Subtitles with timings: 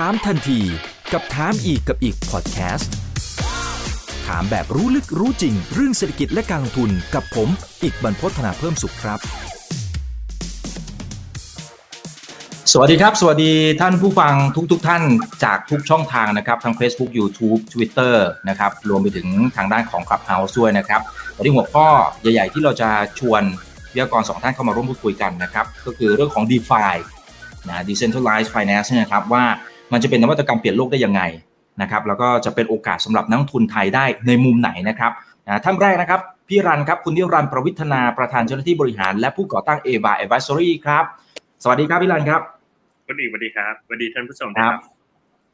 [0.00, 0.60] ถามทันที
[1.12, 2.92] กับถามอีกกับอีกพอดแคสต์
[4.26, 7.48] ถามแบบรู้ลึกรู้จริง เรื่องเศรษฐกิจและการลงทุนกับผม
[7.82, 9.18] อีกบรรพฒนาเพิ่มสุขครับ
[12.72, 14.34] สวัสดีครับ สวัสดีท่านผู้ฟัง
[14.72, 15.02] ทุกๆทท่าน
[15.44, 18.14] จากทุกช่องทางนะครับทั้ง Facebook YouTube Twitter
[18.48, 21.00] นะครับรวมไปถึงทางด้านของ Clubhouse ด้วยนะครับ
[21.36, 21.86] วันนี้หัวข้อ
[22.20, 23.42] ใหญ่ ๆ ที่เราจะชวน
[23.92, 26.94] วิทยากรสองท่านเข้ามาร่วมพูดคุยกันนะครับก็คือเรื่องของ DeFi
[27.68, 29.44] นะ Decentralized Finance นะครับว่า
[29.94, 31.22] มันจะเป็นนวัตกรรมเปลี่ยนโลกได้ยังไง
[31.82, 35.12] นะครับแล้วก็จะเป็นโอกาสสำหรับนักทุนไทยได้ในมุมไหนนะครับ
[35.46, 41.04] นะท่านแรกนะครับพี่รันครับคุณนิรันดร์ประวิทนาประธานเจ้าหน้าที่บริหาร และผู้ก่อตั้ง Ava Advisory ครับ
[41.62, 42.40] สวัสดีครับพี่รันครับ
[43.04, 44.72] สวัสดีสวัสดีครับสวัสดีท่านผู้ชมครับ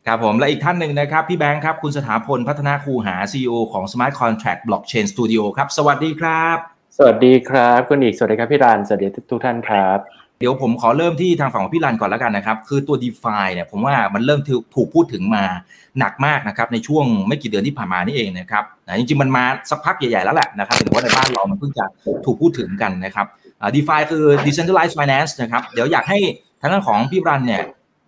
[0.06, 6.56] ครับผมและอีกท่านหนึ่งนะครับพี่แบงค์ครับคุณสถาพลพัฒนาคูหา CEO ของ Smart Contract Blockchain Studio ครับ สวัสดีครับ
[6.96, 9.98] สวัสดีครับ คุณอีกสวัสดีครับพี่รันสวัสดีทุกท่านครับ
[10.40, 14.40] เดี๋ยวผมขอเริ่มที่ทางฝั่งของพี่รันก่อนแล้วกันนะครับ คือตัว d e f i เนี่ยผมว่ามันเริ่ม
[14.74, 15.44] ถูกพูดถึงมา
[15.98, 21.84] หนักมากนะครับในช่วงไม่กี่เดือนที่ผ่านมานี่เองนะครับนะจริงๆมันมาสักพักใหญ่ๆแล้วแหละนะครับแต่ว่าในบ้านเรามันเพิ่งจะ
[22.24, 23.26] ถูกพูดถึงกันนะครับ
[23.74, 26.18] ดี d e f i คือ decentralized finance นะครับเดี๋ยวอยากให้
[26.60, 27.62] ทางด้านของพี่รันเนี่ย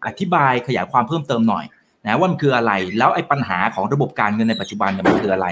[0.07, 1.64] อธิบายขยายความเพิ่มเติมหน่อย
[2.05, 5.47] นะว่ามันคืออะไรแล้วไอ้ปัญหาของระบบการเงินในปัจจุบันเนี่ยมันคืออะไร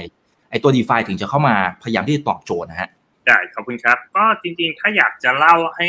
[0.50, 2.90] ไอ้ตัว d e f i ถึงจะเข้ามาพยายามที่จะตอบโจทย์นะฮะ
[3.31, 5.89] ได้ขอบคุณครับ ก็จริงๆ ถ้าอยากจะเล่าให้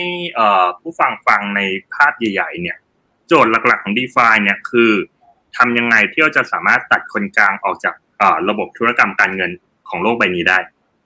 [0.81, 1.61] ผู้ฟังฟังใน
[1.93, 2.77] ภาพใหญ่ ๆ เนี่ย
[3.27, 4.91] โจทย์หลักๆของ d e f าเนี่ยคือ
[5.57, 7.95] ทำยังไงที่เราจะสามารถตัดคนกลางออกจาก
[8.49, 9.51] ระบบธุรกรรมการเงิน
[9.89, 10.59] ของโลกใบนี้ได้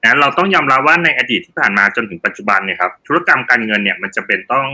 [0.04, 4.66] นะเราต้องยอมรับว่าในอดีตที่ผ่านมาจนถึงปัจจุบันเนี่ยครับธุรกรรมการเงินเนี่ยมันจะเป็นต้อง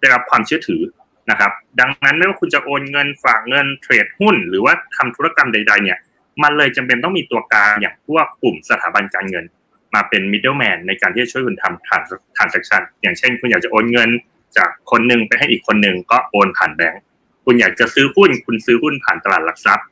[0.00, 0.82] ได้รับความเชื่อถือ
[1.30, 5.98] นะครับ ดังนั้นไม่ว่าคุณจะโอนเงินฝากเงินเทรดหุ้น หรือว่าทำธุรกรรมใด ๆ เนี่ย
[6.42, 9.44] มันเลยจำเป็นต้องมีตัวกลางอย่างพวกกลุ่มสถาบันการเงิน
[9.94, 14.10] มาเป็น middleman ในการที่จะช่วยคุณทำ transaction อย่างเช่น คุณอยากจะโอนเงิน
[14.56, 17.02] จากคนหนึ่งไปให้อีกคนหนึ่งก็โอนผ่านแบงก์
[17.44, 19.86] คุณอยากจะซื้อหุ้น คุณซื้อหุ้นผ่านตลาดหลักทรัพย์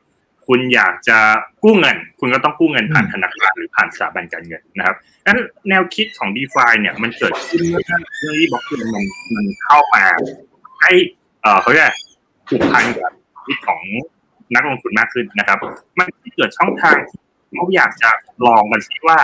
[0.47, 1.17] คุณอยากจะ
[1.63, 4.95] กู้เงิน คุณก็ต้องกู้เงินผ่านธนาคารหรือผ่านสถาบันการเงินนะครับ
[5.27, 5.39] นั้น
[5.69, 9.03] แนวคิดของ d e f าเนี่ยมันเกิดขึ้นเมื่อเรื่องที่บอกคือมัน
[9.35, 10.03] มันเข้ามา
[10.81, 10.93] ให้
[11.41, 11.91] เออเขาเรียก
[12.47, 13.81] ผูกพันกับชีวิตของ
[14.55, 15.57] นักลงทุนมากขึ้นนะครับ
[15.99, 17.19] มันเกิดช่องทางที่
[17.55, 18.09] เขาอยากจะ
[18.45, 19.19] ลองกันซิว่า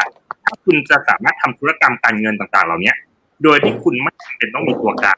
[0.49, 2.93] ถ้าคุณจะสามารถทำธุรกรรมการเงินต่างๆ เหล่านี้
[3.43, 5.17] โดยที่คุณไม่จำเป็นต้องมีตัวกลาง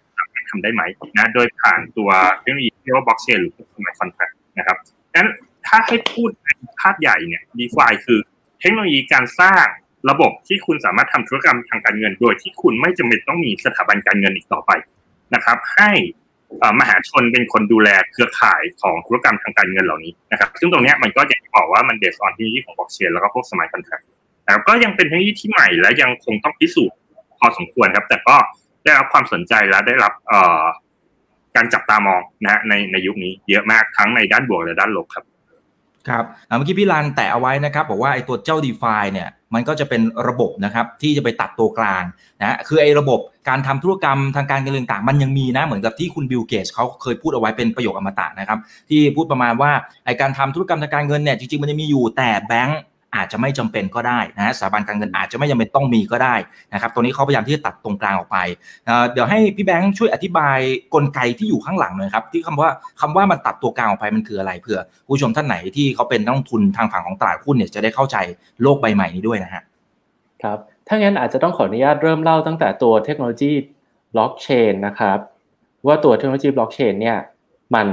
[0.50, 0.84] ทำได้ไหม
[1.18, 2.09] นะโดยผ่านตัว
[2.40, 4.78] เทคโนโลยีที่เรียกว่าบล็อกเชนหรือสมัยคอนแทคนะครับ
[5.16, 5.28] งั้น
[5.68, 6.47] ถ้าให้พูดใน
[6.81, 8.19] ภาพใหญ่เนี่ยดีฟาคือ
[8.59, 9.66] เทคโนโลยีการสร้าง
[10.09, 14.72] ระบบที่คุณสามารถทำธุรกรรมทางการเงิน โดยที่คุณไม่จำเป็นต้องมีสถาบันการเงินอีกต่อไป
[15.34, 15.92] นะครับ ให้
[16.80, 24.00] มหาชนเป็นคนดูแลเครือข่ายของธุรกรรมทางการเงินเหล่านี้นะครับ ซึ่งตรงนี้มันก็อย่างที่บอกว่ามันเบสออนที่ของบล็อกเชนแล้วก็พวกสมัยคอนแทค
[24.46, 26.97] แต่ก็ยังเป็นเทคโนโลยีที่ใหม่และยังคงต้องพิสูจน์
[27.40, 28.35] พอสมควรครับ แต่ก็
[28.84, 30.13] ได้รับความสนใจและได้รับ
[31.56, 35.25] การจับตามองนะฮะในในยุคนี้เยอะมากทั้งในด้านบวกและด้านลบครับ
[36.09, 36.25] ครับ
[36.57, 42.03] เมื่อกี้พี่ลันแตะเอาไว้นะครับบอกว่าไอ้ตัวเจ้า d e f าเนี่ยมันก็จะเป็นระบบนะครับที่จะไปตัดตัวกลาง
[42.41, 43.19] นะคือไอ้ระบบ
[43.50, 48.59] การทำธุรกรรมทางการเงินต่างมันยังมีนะเหมือนกับที่คุณบิลเกตเขาเคยพูดเอาไว้เป็นประโยคอมตะนะครับ
[48.90, 49.72] ที่พูดประมาณว่า
[50.06, 52.80] ไอ้การทำธุรกรรมทางการเงินเนี่ยจริงๆมันจะมีอยู่แต่แบงก์
[53.16, 56.36] อาจจะไม่จำเป็นก็ได้นะสถาบันการเงินอาจจะไม่จำเป็นต้องมีก็ได้
[56.74, 58.38] นะครับตัวนี้เขาพยายามที่จะตัดตรงกลางออกไป
[59.12, 60.58] เดี๋ยวให้พี่แบงค์ช่วยอธิบาย
[60.94, 62.70] กลไกที่อยู่ข้างหลังหน่อยครับที่คำว่า
[63.02, 68.18] คำว่ามันตัดตัวกลางออกไปมันคืออะไรเผื่อ ผู้ชมท่านไหนที่เขาเป็นนักลงทุนทางฝั่งของตลาดหุ้นเนี่ยจะได้เข้าใจ
[68.62, 69.64] โลกใบใหม่นี้ด้วยนะฮะ
[70.44, 70.58] ครับ
[70.88, 73.52] ถ้างั้นอาจจะต้องขออนุญาตเริ่มเล่าตั้งแต่ตัวเทคโนโลยี
[74.14, 75.20] บล็อกเชนนะครับ
[75.88, 77.18] ว่าตัวเทคโนโลยีบล็อกเชนเนี่ย
[77.76, 77.88] มัน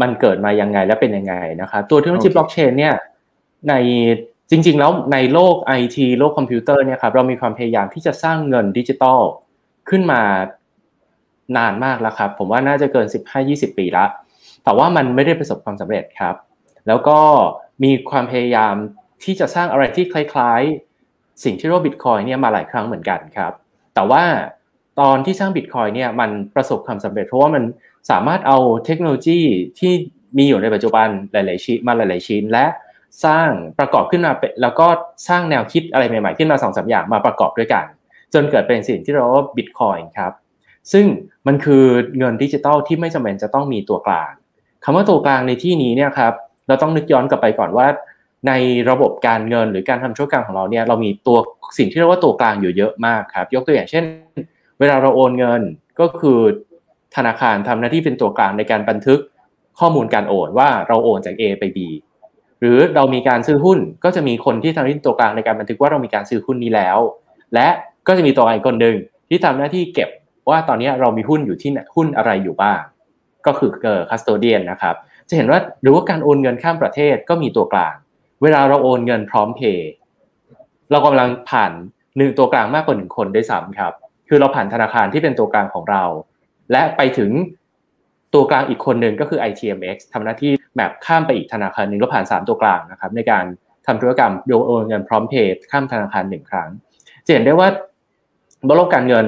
[0.00, 2.94] มันเกิดมายังไงและเป็นยังไงนะครับตัวเทคโนโลยีบล็อกเชนเนี่ย
[3.68, 3.74] ใน
[4.54, 9.20] จริงๆ แล้วในโลกไอทีโลกคอมพิวเตอร์เนี่ยครับเรามีความพยายามที่จะสร้างเงินดิจิตอล
[9.90, 10.22] ขึ้นมา
[11.56, 13.06] นานมากแล้วครับ ผมว่าน่าจะเกิน
[13.42, 14.08] 15-20 ปีแล้ว
[14.64, 16.34] แต่ว่ามันไม่ได้ประสบความสำเร็จครับ
[16.86, 17.18] แล้วก็
[17.84, 18.74] มีความพยายาม
[19.24, 23.52] ที่จะสร้างอะไรที่คล้ายๆ สิ่งที่เรียกว่าบิตคอยเนี่ยมาหลายครั้งเหมือนกันครับ
[23.94, 24.22] แต่ว่า
[25.00, 27.64] ตอนที่สร้างบิตคอยเนี่ยมันประสบความสำเร็จ เพราะว่ามัน
[28.10, 29.40] สามารถเอาเทคโนโลยี
[29.78, 29.92] ที่
[30.38, 32.66] มีอยู่ในปัจจุบันหลายๆชิ้นมาหลายๆชิ้น และ
[33.24, 33.48] สร้าง
[33.78, 34.32] ประกอบขึ้นมา
[34.62, 34.86] แล้วก็
[35.28, 37.84] สร้างแนวคิดอะไรใหม่ๆ ขึ้นมาสองสาอย่างมาประกอบด้วยกัน
[38.34, 40.32] จนเกิดเป็นสิ่งที่เราว่าบิตคอยน์ครับ
[40.92, 41.06] ซึ่ง
[41.46, 41.84] มันคือ
[42.18, 44.32] เงินดิจิตอลที่ไม่จำเป็นจะต้องมีตัวกลาง
[44.84, 46.32] คำว่าตัวกลางในที่นี้เนี่ยครับ
[46.68, 47.86] เราต้องนึกย้อนกลับไปก่อนว่า
[48.48, 48.52] ใน
[48.90, 51.38] ระบบการเงินหรือการทำธุรกรรมของเราเนี่ยเรามีตัว
[51.78, 54.04] สิ่งที่เรียกว่าตัวกลางอยู่เยอะมากครับ ยกตัวอย่างเช่น
[54.80, 55.62] เวลาเราโอนเงิน
[56.00, 56.40] ก็คือ
[57.16, 59.20] ธนาคารทำหน้าที่เป็นตัวกลางในการบันทึก
[59.78, 61.78] ข้อมูลการโอนว่าเราโอนจาก A ไป B
[62.62, 66.98] หรือเรามีการซื้อหุ้นก็จะมีคนที่ทำหน้าที่ตัวกลางในการบันทึกว่าเรามีการซื้อหุ้นนี้แล้ว
[67.54, 67.68] และ
[68.06, 68.96] ก็จะมีตัวอีกคนหนึ่ง
[69.28, 70.08] ที่ทำหน้าที่เก็บ
[70.50, 72.80] ว่าตอนนี้เรามีหุ้นอยู่ที่หุ้นอะไรอยู่บ้าง
[73.46, 74.94] ก็คือ custodian นะครับ
[75.28, 77.94] จะเห็นว่าหรือว่าการโอนเงินข้ามประเทศก็มีตัวกลาง
[78.42, 79.90] เวลาเราโอนเงินพร้อมเพย์
[80.90, 81.72] เรากำลังผ่าน
[82.16, 83.92] หนึ่งตัวกลางมากกว่าหนึ่งคนด้วยซ้ำครับ
[84.28, 86.04] คือเราผ่านธนาคารที่เป็นตัวกลางของเรา
[86.72, 87.30] และไปถึง
[88.34, 93.44] ตัวกลางอีกคนหนึ่งก็คือ ITMX ทำหน้าที่ map ข้ามไปอีกธนาคารหนึ่งแล้วผ่าน 3 ตัวกลางนะครับในการ
[93.86, 94.32] ทำธุรกรรม
[94.66, 96.68] โอนเงินพร้อมเพย์ข้ามธนาคารหนึ่งครั้ง
[97.24, 97.68] จะเห็นได้ว่า
[98.66, 99.26] บนโลกการเงิน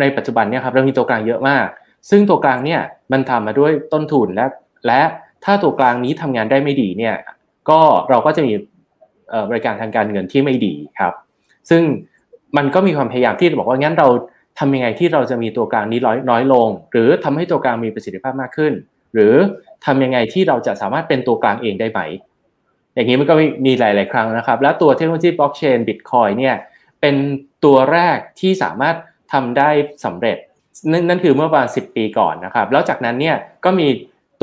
[0.00, 1.66] ในปัจจุบันเนี่ยครับเรามีตัวกลางเยอะมาก
[2.10, 2.80] ซึ่งตัวกลางเนี่ย
[3.12, 4.46] มันทำมาด้วยต้นทุนและ
[4.86, 5.02] และ
[5.44, 7.16] ถ้าตัวกลางนี้ทำงานได้ไม่ดีเนี่ย
[7.70, 7.80] ก็
[8.10, 8.52] เราก็จะมี
[9.50, 11.12] บริการทางการเงินที่ไม่ดีครับ
[11.70, 11.82] ซึ่ง
[12.56, 14.08] มันก็มีความพยายามที่จะบอกว่างั้นเรา
[14.58, 18.72] ทำยังไงที่เราจะมีตัวกลางนี้น้อยน้อยลง หรือทำให้ตัวกลางมีประสิทธิภาพมากขึ้น
[19.14, 19.34] หรือ
[19.84, 22.00] ทำยังไงที่เราจะสามารถเป็นตัวกลางเองได้ไหม
[22.94, 23.34] อย่างนี้มันก็
[23.66, 26.54] มีหลาย ๆ ครั้งนะครับ แล้วตัวเทคโนโลยีบล็อกเชนบิตคอยเนี่ย
[27.00, 27.14] เป็น
[27.64, 28.96] ตัวแรกที่สามารถ
[29.32, 29.70] ทำได้
[30.04, 30.36] สำเร็จ
[31.08, 33.88] นั่นคือเมื่อประมาณ 10 ปีก่อนนะครับ แล้วจากนั้นเนี่ยก็มี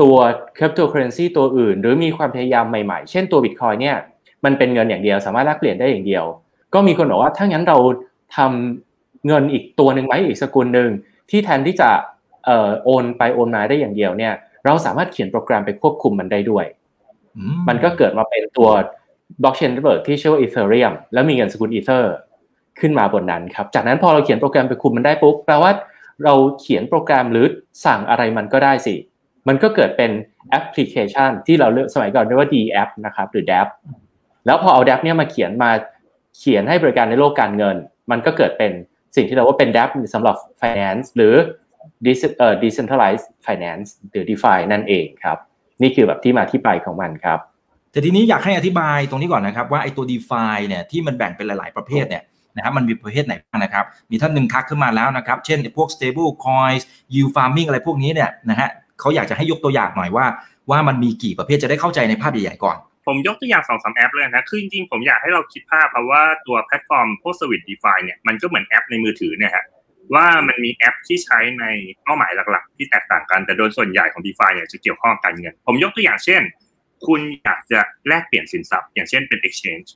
[0.00, 0.16] ตัว
[0.56, 3.96] คริปโตเคอเรนซีตัวอื่น หรือมีความพยายามใหม่ ๆ เช่นตัวบิตคอยเนี่ย
[4.44, 6.24] มันเป็นเงินอย่างเดียว สามารถแลกเปลี่ยนได้อย่างเดียว
[6.74, 7.78] ก็มีคนบอกว่าถ้างั้นเรา
[8.36, 10.90] ทำเงินอีกตัวหนึ่งไหมอีกสกุลหนึ่ง
[11.30, 11.90] ที่แทนที่จะ
[12.48, 14.34] ออโอนไปโอนมาได้อย่างเดียวเนี่ย
[14.64, 16.64] เราสามารถเขียนโปรแกรมไปควบคุมมันได้ด้วย
[17.68, 18.70] มันก็เกิดมาเป็นตัว
[19.42, 22.12] blockchain network ที่ชื่อว่า Ethereum แล้วมีเงินสกุลอีเธอร์
[22.80, 25.72] ขึ้นมาบนนั้นครับ จากนั้นพอเราเขียนโปรแกรมไปคุมมันได้ปุ๊บแปลว่า
[26.24, 27.46] เราเขียนโปรแกรมหรือ
[27.84, 28.94] สั่งอะไรมันก็ได้สิ
[29.48, 30.10] มันก็เกิดเป็น
[30.50, 33.68] แอปพลิเคชัน ที่เราเลือกสมัยก่อนเรียกว่า D app นะครับหรือ DApp
[34.46, 35.70] แล้วพอเอา DApp เนี่ยมาเขียนมา
[36.38, 37.76] เขียนให้บริการในโลกการเงิน
[38.10, 38.72] มันก็เกิดเป็น
[39.16, 41.34] สิ่งที่เราว่าเป็น DApp สำหรับ finance หรือ
[42.62, 45.38] decentralized finance หรือ DeFi นั่นเองครับ
[45.82, 47.38] นี่คือแบบที่มาที่ไปของมันครับ
[47.92, 52.22] แต่ทีนี้อยากให้อธิบายตรงนี้ก่อนนะครับ ว่าไอ้ตัว DeFi เนี่ยที่มันแบ่งเป็นหลาย ๆ ประเภทเนี่ย
[52.56, 56.82] นะครับมันมีประเภทไหนบ้างนะครับ มีท่านหนึ่งทักขึ้นมาแล้วนะครับ เช่นพวก stable coins
[57.12, 58.68] yield farming อะไรพวกนี้เนี่ยนะฮะ
[59.00, 60.26] เขาอยากจะให้ยกตัวอย่างหน่อยว่า
[60.70, 62.76] ว่ามันมีกี่ประเภทจะได้เข้าใจในภาพใหญ่ๆก่อน
[63.06, 69.64] ผมยกตัวอย่างสองสาแอปเลยนะคือจริงๆผมอยากให้เราคิดภาพเพราะว่าตัวแพลตฟอร์มพวกสวิตดีฟาเนี่ยมันก็เหมือนแอปในมือถือเนี่ยฮะ
[70.14, 71.64] ว่ามันมีแอปที่ใช้ใน
[72.02, 76.42] เป้าหมายหลักๆ ที่แตกต่างกันแต่โดยส่วนใหญ่ของ d e f าเนี่ยจะเกี่ยวข้องกันเงิน ผมยกตัวอย่างเช่น
[77.06, 79.88] คุณอยากจะแลกเปลี่ยนสินทรัพย์ อย่างเช่นเป็น exchange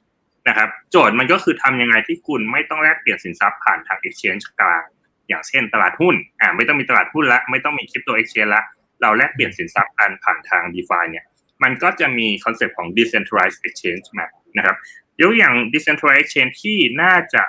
[0.48, 4.82] นะครับ โจทย์มันก็คือทำยังไงที่คุณไม่ต้องแลกเปลี่ยนสินทรัพย์ผ่านทาง exchange กลาง
[5.28, 8.62] อย่างเช่นตลาดหุ้นอ่าไม่ต้องมีตลาดหุ้นละไม่ต้องมีคริปโต exchange ละ
[9.02, 11.24] เราแลกเปลี่ยนสินทรัพย์กันผ่านทาง d e f าเนี่ย
[11.62, 14.26] มันก็จะมีคอนเซปต์ของ decentralized exchange มา
[14.56, 14.76] นะครับ
[15.22, 17.42] ยกอย่าง decentralized exchange ที่น่าจะ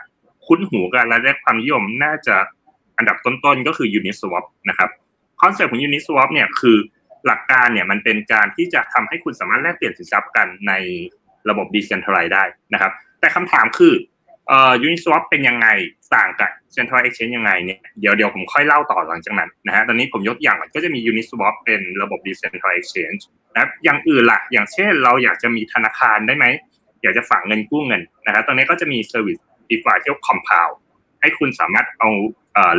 [0.48, 2.36] คุ้นหูกันและได้ความนิยมน่าจะ
[2.98, 4.90] อันดับต้นๆก็คือ Uniswap นะครับ
[5.42, 6.78] คอนเซ็ปต์ของ Uniswap เนี่ยคือ
[7.26, 10.74] หลักการเนี่ยมันเป็นการที่จะทำให้คุณสามารถแลกเปลี่ยนสินทรัพย์กันใน
[11.50, 12.44] ระบบ Decentralized ได้
[12.74, 13.94] นะครับ แต่คำถามคือ
[14.48, 15.68] เอ่อ Uniswap เป็นยังไง
[16.16, 23.22] ต่างกับ Central Exchange ยังไงเนี่ยเดี๋ยวเดี๋ยวผมค่อยเล่าต่อหลังจากนั้นนะฮะตอนนี้ผมยกอย่างก็จะมี Uniswap เป็นระบบ Decentralized Exchange
[23.54, 26.46] นะอย่างอื่นล่ะ อย่างเช่นเราอยากจะมีธนาคารได้ไหม
[27.04, 30.76] อยากจะฝากเงินกู้เงินนะครับตอนนี้ก็จะมี Service DeFi ที่เรียก Compound
[31.22, 32.10] ให้คุณสามารถเอา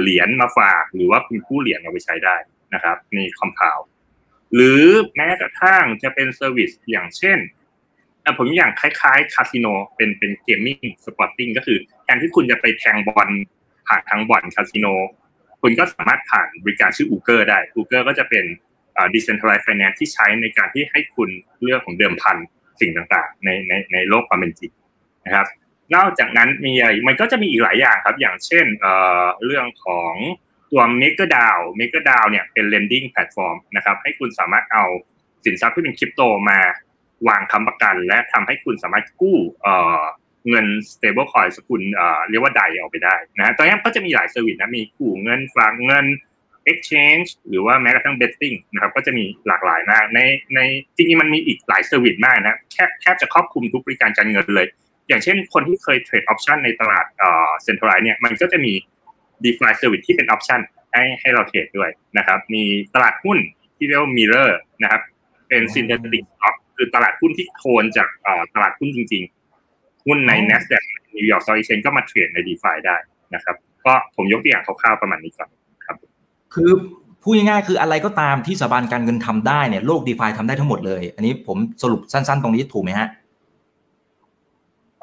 [0.00, 2.36] เหรียญมาฝาก หรือว่าคุณกู้เหรียญเอาไปใช้ได้
[2.74, 3.78] นะครับใน Compound
[4.54, 4.82] หรือ
[5.16, 7.38] แม้กระทั่งจะเป็น service อย่างเช่น
[8.38, 9.66] ผมอย่างคล้ายๆคาสิโน
[9.96, 13.28] เป็นเป็น gaming sporting ก็คือแทนที่คุณจะไปแทงบอล
[13.86, 14.86] ผ่านทางบอนคาสิโน
[15.62, 18.44] คุณก็สามารถผ่านบริการชื่อ Augur ได้ Augur ก็จะเป็น
[18.96, 21.28] อ่า decentralized finance ที่ใช้ในการที่ให้คุณ
[21.62, 22.36] เรื่องของเดิมพัน
[22.80, 24.72] สิ่งต่างๆ ในในในโลกความเป็นจริง
[25.26, 25.46] นะครับ
[25.94, 30.12] นอกจากนั้นมีอะไรมันก็จะมีอีกหลายอย่างครับ อย่างเช่นเเรื่องของ
[30.70, 34.84] ตัว MakerDAO MakerDAO เนี่ยเป็น lending platform นะครับให้คุณสามารถเอา
[35.44, 36.58] สินทรัพย์ที่เป็นคริปโตมา
[37.28, 39.36] วางค้ำประกัน และทำให้คุณสามารถกู้
[40.48, 41.82] เงิน stable coin สกุล
[42.30, 46.06] เรียกว่า DAI ออกไปได้นะตอนนี้ก็จะมีหลาย service นะมีกู้เงินฝากเงิน
[46.70, 50.20] exchange หรือว่าแม้กระทั่ง betting นะครับก็จะมีหลากหลายมากใน
[50.54, 50.60] ใน
[50.96, 54.66] จริงๆมันมีอีกหลาย service มากนะแค่แทบจะครอบคลุมทุกบริการการเงินเลย
[55.08, 58.72] อย่างเช่นคนที่เคยเทรด option ในตลาดเอ่อ centralized เนี่ยมันก็จะมี
[59.44, 60.60] DeFi Service ที่เป็น option
[60.92, 63.38] ให้ให้เราเทรดด้วยนะครับ มีตลาดหุ้น
[63.76, 64.50] ที่เรียกว่า Mirror
[64.82, 65.02] นะครับ
[65.48, 68.08] เป็น Synthetic Stock คือตลาดหุ้นที่โทนจาก
[68.54, 69.22] ตลาดหุ้นจริง
[69.64, 70.84] ๆ หุ้นใน NASDAQ
[71.16, 72.96] New York Stock Exchange ก็มาเทรดใน DeFi ได้
[73.34, 75.48] นะครับ ก็ผมยกตัวอย่างคร่าวๆประมาณนี้ก่อน
[75.86, 75.96] ครับ
[76.54, 76.70] คือ
[77.22, 83.25] พูดง่ายๆคืออะไรก็ตามที่สถาบันการเงินทำได้เนี่ยโลก d e f าทำได้ทั้งหมดเลย อันนี้ผมสรุปสั้น ๆ ตรงนี้ถูกไหมฮะเ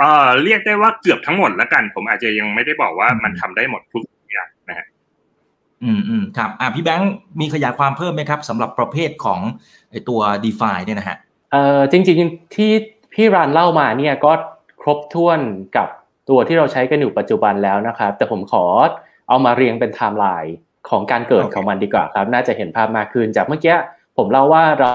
[0.04, 4.88] อ่อเรียกได้ว่าเกือบทั้งหมดแล้วกัน ผมอาจจะยังไม่ได้บอกว่ามันทำได้หมดทุกอย่างนะฮะ
[5.84, 9.40] อืมอืมครับอ่าพี่แบงค์มีขยายความเพิ่มไหมครับสำหรับประเภทของ
[9.92, 11.18] ไอตัว d e f าเนี่ยนะฮะ
[11.52, 12.72] เอ่อจริง ๆ ที่
[13.14, 14.32] พี่รานเล่ามาเนี่ยก็
[14.82, 15.40] ครบถ้วน
[15.78, 15.88] กับ
[16.30, 18.66] ตัวที่เราใช้กันอยู่ปัจจุบันแล้วนะครับ แต่ผมขอ
[19.30, 20.56] เอามาเรียงเป็นไทม์ไลน์
[20.90, 23.76] ของการเกิดของมันดีกว่าครับ น่าจะเห็นภาพมากขึ้นจากเมื่อกี้
[24.18, 24.94] ผมเล่าว่าเรา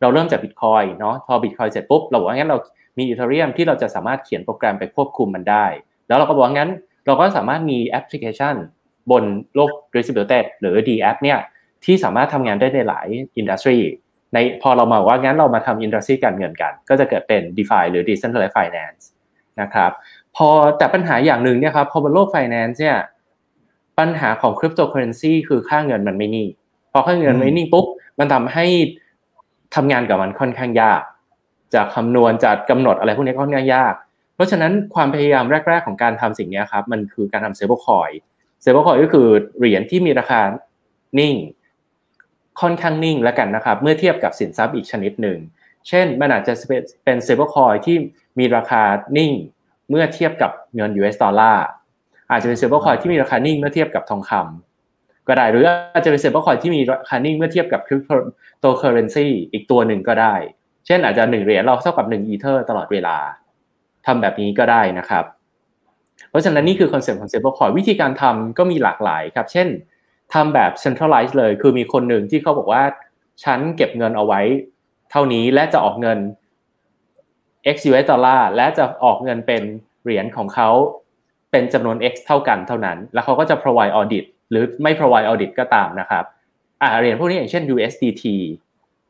[0.00, 2.58] เราเริ่มจากบิตคอยเนาะพอบิตคอยเสร็จปุ๊บเราบอกว่างั้นเรา
[2.98, 5.66] มี Ethereum ที่เราจะสามารถเขียนโปรแกรมไปควบคุมมันได้
[6.08, 6.70] แล้วเราก็บอกว่างั้น
[7.06, 8.54] เราก็สามารถมีแอปพลิเคชัน
[9.10, 9.24] บน
[9.54, 11.38] โลก distributed หรือ D app เนี่ย
[11.84, 13.78] ที่สามารถทำงานได้ในหลาย industry
[14.34, 19.02] ในพอเรามาว่างั้นเรามาทำ industry การเงินกัน ก็จะเกิดเป็น DeFi หรือ Decentralized Finance
[19.60, 19.90] นะครับ
[20.36, 20.48] พอ
[20.78, 22.98] แต่ปัญหาอย่างหนึ่งเนี่ยครับพอบนโลก Finance เนี่ย
[23.98, 26.48] ปัญหาของคริปโตเคอเรนซีคือค่าเงินมันไม่นิ่ง
[26.92, 27.86] พอค่าเงินไม่นิ่งปุ๊บ
[28.18, 28.66] มันทำให้
[29.74, 31.02] ทำงานกับมันค่อนข้างยาก
[31.74, 33.94] จะคำนวณจะกำหนดอะไรพวกนี้ค่อนข้างยาก
[34.34, 40.40] เพราะฉะนั้นความพยายามแรก ๆ ของการทำสิ่งนี้ครับมันคือการทำ stablecoin stablecoin ก็คือเหรียญที่มีราคา
[41.18, 41.34] นิ่ง
[42.60, 45.38] ค่อนข้างนิ่งแล้วกันนะครับเมื่อเทียบกับสินทรัพย์อีกชนิดหนึ่ง
[45.88, 46.52] เช่นมันอาจจะ
[47.04, 47.96] เป็น stablecoin ที่
[48.38, 48.82] มีราคา
[49.16, 49.32] นิ่ง
[49.90, 51.66] เมื่อเทียบกับเงิน US ดอลลาร์
[52.30, 58.00] อาจจะเป็น stablecoin ที่มีราคานิ่งเมื่อเทียบกับทองคำก็ได้หรืออาจจะเป็น stablecoin ที่มีราคานิ่งเมื่อเทียบกับคริป
[58.60, 60.34] โตเคอเรนซีอีกตัวหนึ่งก็ได้
[60.86, 63.16] เช่นอาจจะหนึ่งเหรียญเราเท่ากับหนึ่งอีเทอร์ตลอดเวลา
[64.06, 65.24] ทำแบบนี้ก็ได้นะครับ
[66.30, 69.68] เพราะฉะนั้นนี่คือคอนเซ็ปต์ของ stablecoin วิธีการทำก็มีหลากหลายครับ เช่น
[70.34, 72.82] ทำแบบ centralized เลย คือมีคนหนึ่งที่เขาบอกว่า
[73.44, 74.40] ฉันเก็บเงินเอาไว้
[75.10, 76.18] เท่านี้และจะออกเงิน
[77.74, 79.62] x US ดอลลาร์และจะออกเงินเป็น
[80.02, 80.70] เหรียญของเขา
[81.50, 86.24] เป็นจำนวน x เท่ากันเท่านั้น แล้วเขาก็จะ provide audit หรือไม่ provide audit ก็ตามนะครับ
[86.80, 88.24] อ่าเหรียญพวกนี้อย่างเช่น USDT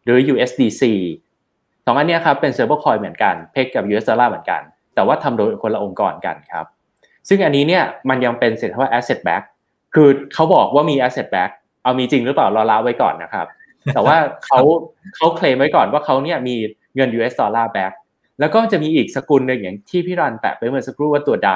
[0.05, 0.83] หรือ USDC
[1.87, 4.63] สองอันนี้ครับเป็น stablecoin เหมือนกัน peg กับ US ดอลลาร์เหมือนกัน
[4.95, 6.67] แต่ว่าทำโดยคนละองค์กรกันครับ
[7.29, 9.43] ซึ่งอันนี้เนี่ยมันยังเป็นสินทรัพย์ asset back
[9.95, 11.51] คือเขาบอกว่ามี asset back
[11.83, 13.47] เอามีจริงหรือเปล่ารอลาไว้ก่อนนะครับ
[13.95, 14.17] แต่ว่า
[14.47, 14.61] เขา
[15.17, 16.57] เขาเคลมไว้ก่อนว่าเขาเนี่ยมี
[16.97, 17.93] เงิน US ดอลลาร์ back
[18.41, 21.53] แล้วก็จะมีอีกสกุลหนึ่งอย่างที่พี่รันแตะไปเมื่อสักครู่ว่าตัว DAI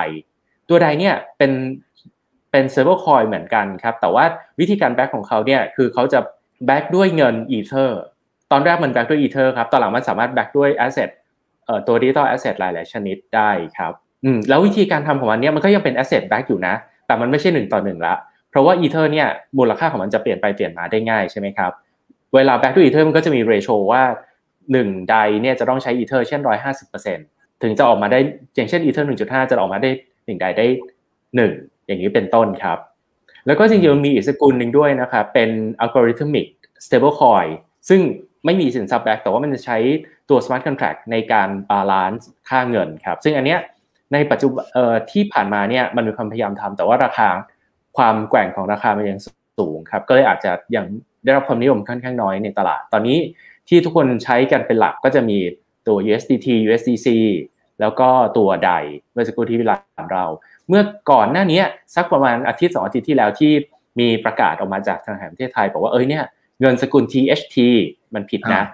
[0.68, 1.52] ตัว DAI เนี่ยเป็น
[2.50, 4.24] เป็นเซ r ร์ c คอยเหมือนกันครับ แต่ว่า
[4.60, 6.20] วิธีการ back ของเขาเนี่ยคือเขาจะ
[6.66, 8.00] back ด้วยเงินอีเทอร์
[8.52, 11.10] ตอนแรกมัน back ด้วยอีเทอร์ครับตอนหลังมันสามารถ back ด้วย asset
[11.66, 13.92] เอ่อตัว digital asset หลายๆชนิดได้ครับ
[14.24, 16.74] อืมแล้ววิธีการทำของมันเนี่ยมันก็ยังเป็น asset back อยู่นะ
[17.06, 18.14] แต่มันไม่ใช่หนึ่งต่อหนึ่งละ
[18.50, 19.28] เพราะว่าอีเทอร์เนี่ย
[19.58, 21.72] มูลค่าของมันจะเปลี่ยนไปเปลี่ยนมาได้ง่ายใช่ไหมครับ
[22.34, 24.02] เวลา back ด้วยอีเทอร์มันก็จะมี ratio ว่า
[24.72, 27.18] หนึ่ง DAI เนี่ยจะต้องใช้อีเทอร์เช่นร้อยห้าสิบเปอร์เซ็น
[27.62, 28.18] ถึงจะออกมาได้
[28.56, 29.90] อย่างเช่นอีเทอร์หนึ่งจุดห้าจะออกมาได้
[30.26, 30.66] หนึ่ง DAI ได้
[31.36, 31.52] หนึ่ง
[31.86, 32.78] อย่างนี้เป็นต้นครับ
[33.46, 35.50] แล้วก็จริงๆมีอีกสกุลหนึ่งด้วยนะครับเป็น
[35.82, 36.46] algorithmic
[36.84, 37.48] stablecoin
[37.88, 38.00] ซึ่ง
[38.44, 39.78] ไม่มีสินทรัพย์ back แต่ว่ามันจะใช้
[40.30, 43.60] ตัว smart contract ในการ balance ค่าเงินครับ ซึ่งอันเนี้ย
[44.12, 44.64] ในปัจจุบัน
[45.12, 47.28] ที่ผ่านมาเนี่ยมันมีความพยายามทำแต่ว่าราคา
[47.96, 49.18] ความแกว่งของราคามันยัง
[49.58, 50.84] สูงครับ ก็เลยอาจจะยัง
[51.24, 53.18] ได้รับความนิยมค่อนข้างน้อยในตลาด ตอนนี้
[53.68, 55.38] ที่ทุกคนใช้กันเป็นหลักก็จะมี
[55.86, 57.08] ตัว USDT USDC
[57.80, 58.72] แล้วก็ตัว DAI
[59.12, 60.24] เมื่อสักครู่ที่พี่รันเล่า
[60.68, 61.62] เมื่อก่อนหน้านี้
[61.94, 63.52] สักประมาณอาทิตย์สองอาทิตย์ที่แล้วที่
[64.00, 66.24] มีประกาศออกมาจากทางแห่งประเทศไทยบอกว่าเอ้ยเนี่ย
[66.60, 67.56] เงินสกุล THT
[68.14, 68.64] มันผิดนะ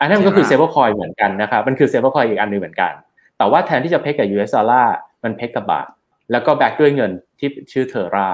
[0.00, 2.92] อันนั้นมันก็คือ stablecoin เหมือนกันนะครับ มันคือ stablecoin อีกอันหนึ่งเหมือนกัน
[3.38, 4.94] แต่ว่าแทนที่จะ peg กับ US ดอลลาร์
[5.24, 5.86] มัน peg กับบาท
[6.32, 8.28] แล้วก็ back ด้วยเงินที่ชื่อ Terra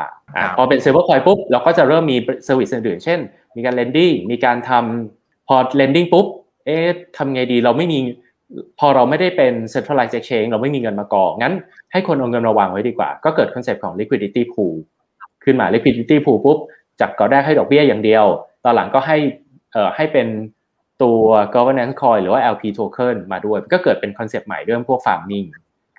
[0.57, 3.19] พอเป็น stablecoin ปุ๊บ เราก็จะเริ่มมี service อื่นๆ เช่น
[3.57, 6.27] มีการ lending มีการทำพอ lending ปุ๊บ
[6.67, 7.99] เอ๊ะทำไงดี เราไม่มี
[8.79, 11.55] พอเราไม่ได้เป็น centralized exchange เราไม่มีเงินมากอง งั้น
[11.93, 14.75] ให้คนเอาเงินมาวางไว้ดีกว่า ก็เกิด concept ของ liquidity pool
[15.45, 16.59] ขึ้นมา liquidity pool ปุ๊บ
[17.01, 18.25] จากตอนแรกให้ดอกเบี้ยอย่างเดียว
[18.65, 19.17] ตอนหลังก็ให้
[19.73, 20.29] เอ่อให้เป็น
[21.03, 21.23] ตัว
[21.55, 25.47] governance coin หรือว่า LP token มาด้วย ก็เกิดเป็น concept ใหม่เรื่องพวก farming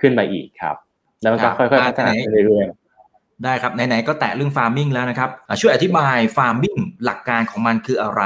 [0.02, 0.76] ขึ้นมาอีกครับ
[1.22, 5.30] แล้วมันก็ค่อยๆพัฒนาไปเรื่อยๆได้ครับ ไหนๆก็แตะเรื่อง farming แล้วนะครับ
[5.62, 8.24] ช่วยอธิบาย farming หลักการของมันคืออะไร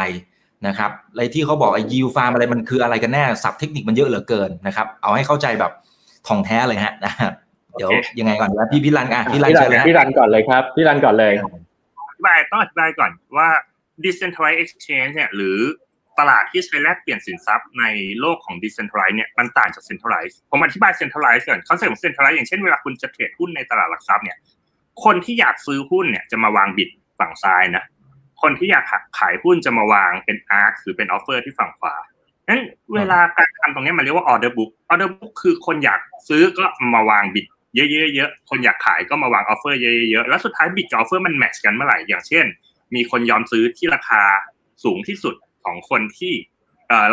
[0.67, 5.71] นะครับอะไรที่เขาบอกไอ้ yield farm อะไรมันคืออะไรกันแน่ศัพท์เทคนิคมันเยอะเหลือเกินนะครับ เอาให้เข้าใจแบบ
[6.27, 7.13] ถ่องแท้เลยฮะนะ
[7.77, 9.51] เดี๋ยวยังไงก่อนนะพี่พี่รันอะพี่รัน
[9.87, 11.33] พี่รันก่อนเลยครับพี่รันก่อนเลย
[12.09, 13.49] อธิบายต้องอธิบายก่อนว่า
[14.03, 15.59] decentralized exchange เนี่ยหรือ
[16.19, 17.85] ตลาดที่ใช้แลกเปลี่ยนสินทรัพย์ใน
[18.19, 24.37] โลกของ decentralized เนี่ยมันต่างจาก centralized ผมอธิบาย centralized ก่อน concept ของ centralized อย่างเช่นเวลาคุณจะ trade หุ้นในตลาดหลักทรัพย์เนี่ย
[25.03, 26.89] คนที่อยากซื้อหุ้นเนี่ยจะมาวาง bid
[27.19, 27.85] ฝั่งซ้ายนะ
[28.41, 28.85] คนที่อยาก
[29.19, 31.95] ขายหุ้นจะมาวางเป็น ask หรือเป็น offer ที่ฝั่งขวา
[32.49, 32.61] นั้น
[32.95, 36.65] เวลาการทำตรงนี้มันเรียกว่า order book order book คือคนอยากซื้อก็
[36.95, 42.45] มาวาง bid เยอะๆคนอยากขายก็มาวาง offer เยอะๆแล้วสุดท้าย bid กับ offer มัน match กันเมื่อไหร่อย่างเช่น
[42.95, 44.21] มีคนยอมซื้อที่ราคา
[44.83, 46.33] สูงที่สุดของคนที่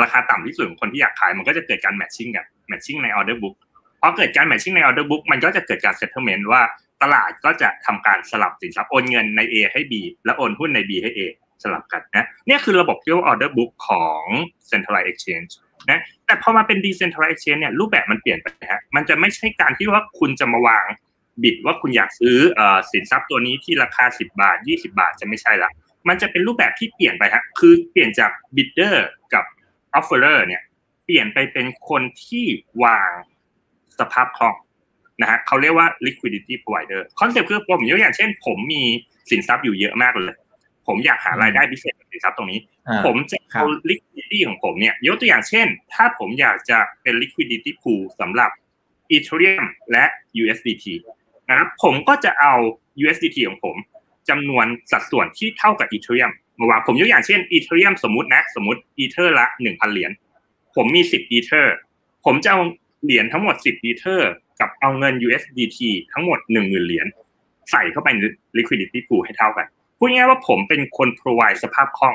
[0.02, 3.54] ราคาต่ำที่สุดของคนที่อยากขายมันก็จะเกิดการ matching กัน matching ใน order book
[4.00, 6.62] พอเกิดการ matching ใน order book มันก็จะเกิดการ settlement ว่า
[7.02, 9.92] ตลาดก็จะทำการสลับสินทรัพย์โอนเงินใน A ให้ B
[10.24, 11.20] และโอนหุ้นใน B ให้ A
[11.62, 14.22] สลับกันนะนี่คือระบบที่เรียกว่าออเดอร์บุ๊กของ
[14.70, 15.50] centralized exchange
[15.90, 20.86] นะแต่พอมาเป็น decentralized exchange เนี่ยรูปแบบมันเปลี่ยนไปฮะมันจะไม่ใช่การที่ว่าคุณจะมาวาง
[21.42, 22.36] บิดว่าคุณอยากซื้อ
[22.92, 25.70] สินทรัพย์ตัวนี้ที่ราคา 10 บาท 20 บาทจะไม่ใช่ละ
[26.08, 29.44] มันจะเป็นรูปแบบที่เปลี่ยนไปฮะคือเปลี่ยนจากบิดเดอร์กับ
[29.98, 30.62] offerer เนี่ย
[31.04, 32.46] เปลี่ยนไปเป็นคนที่
[32.84, 33.10] วาง
[33.98, 34.54] สภาพคล่อง
[35.20, 38.82] นะฮะเขาเรียกว่า liquidity provider concept คือผมยกอย่างเช่น ผมมี
[39.30, 40.34] สินทรัพย์อยู่เยอะมากเลย
[40.86, 42.60] ผมอยากหารายได้พิเศษจากสินทรัพย์ตรงนี้
[43.04, 48.50] ผมจะเอา liquidity ของผมเนี่ย ยกตัวอย่างเช่น ถ้าผมอยากจะเป็น liquidity pool สำหรับ
[49.16, 50.04] Ethereum และ
[50.42, 50.84] USDT
[51.48, 52.54] นะครับผมก็จะเอา
[53.02, 53.76] USDT ของผม
[54.28, 60.10] จำนวนสัดส่วนที่เท่ากับ Ethereum มาวางผมยกอย่างเช่น Ethereum สมมตินะ สมมติ Ether ละ1,000เหรียญ
[60.76, 61.66] ผมมี10 Ether
[62.24, 62.60] ผมจะเอา
[63.04, 64.20] เหรียญทั้งหมด10 Ether
[64.60, 65.78] กับเอาเงิน USDT
[66.12, 67.06] ทั้งหมด10,000เหรียญ
[67.70, 68.18] ใส่เข้าไปใน
[68.58, 69.66] liquidity pool ให้เท่ากัน
[69.98, 72.14] พูดง่ายๆว่าผมเป็นคน provide สภาพคล่อง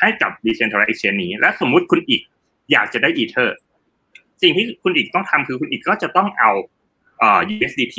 [0.00, 2.22] ให้กับ decentralized exchange นี้ และสมมุติคุณอีก
[2.72, 3.50] อยากจะได้ Ether
[4.42, 6.50] สิ่งที่คุณอีกต้องทำคือคุณอีกก็จะต้องเอา
[7.54, 7.96] USDT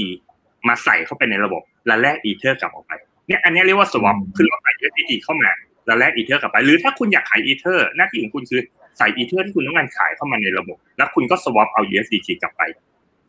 [0.68, 2.94] มาใส่เข้าไปในระบบและแลก Ether กลับออกไป
[3.28, 5.50] เนี่ยอันนี้เรียกว่า swap คือเราใส่ USDT เข้ามา
[5.86, 8.62] แล้วแลก Ether กลับไป หรือถ้าคุณอยากขาย Ether หน้าที่ของคุณคือ
[8.98, 12.62] ใส่ Ether ที่คุณต้องการขายเข้ามาในระบบ แล้วคุณก็ swap เอา USDT กลับไป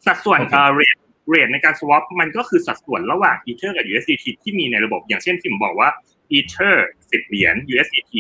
[0.07, 1.01] สัดส่วนเอ่อ rate
[1.33, 5.89] rate ในการ swap มันก็คือสัดส่วนระหว่าง Ether กับ USDT ที่มีในระบบ อย่างเช่นที่ผมบอกว่า
[6.37, 6.75] Ether
[7.11, 8.13] 10เหรียญ USDT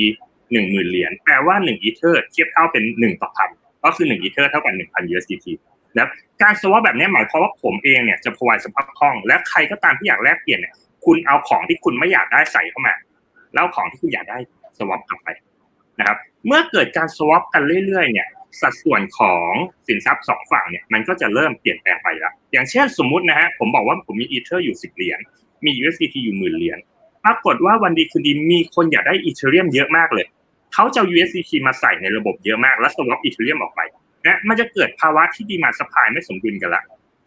[0.50, 3.50] 10,000เหรียญแปลว่า1 Ether เทียบเท่าเป็น1ต่อพัน
[3.84, 5.46] ก็คือ1 Ether เท่ากับ1,000 USDT
[5.94, 6.08] แล้ว
[6.42, 12.94] การ swap แบบนี้หมายความว่าผมเองเนี่ยจะ provide สภาพคล่อง และใครก็ตามที่อยากแลกเปลี่ยนเนี่ย คุณเอาของที่คุณไม่อยากได้ใส่เข้ามา
[13.54, 14.38] แล้วของที่คุณอยากได้
[14.78, 15.28] swap กลับไป
[15.98, 18.28] นะครับ เมื่อเกิดการ swap กันเรื่อยๆ เนี่ย
[18.60, 19.50] สัดส่วนของ
[19.86, 25.18] สินทรัพย์สองฝั่งเนี่ยมันก็จะเริ่มเปลี่ยนแปลงไปแล้ว อย่างเช่นสมมุตินะฮะผมบอกว่าผมมี Ether อยู่10เหรียญ
[25.64, 26.78] มี USDT อยู่หมื่นเหรียญ
[27.24, 30.26] ปรากฏว่าวันดีคืนดีมีคนอยากได้ Ethereum เยอะมากเลย
[30.74, 33.80] เขาจะ USDT มาใส่ในระบบเยอะมาก แล้ว swap Ethereum ออกไป
[34.26, 36.82] นะมันจะเกิดภาวะที่ดีมาสปายไม่สมดุลกันละ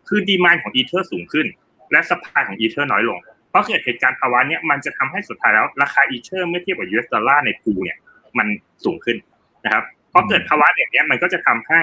[0.07, 1.47] คือ demand ของ Ether สูงขึ้น
[1.91, 3.17] และ supply ของ Ether น้อยลง
[3.49, 7.97] เพราะเกิดเหตุการณ์ภาวะเนี้ยมันจะทำให้สุดท้ายแล้วราคา Ether เมื่อเทียบกับ US ดอลลาร์ใน pool เนี่ย
[8.37, 8.47] มัน
[8.85, 9.17] สูงขึ้น
[9.65, 9.83] นะครับ
[10.13, 11.81] พอเกิดภาวะอย่างนี้มันก็จะทำให้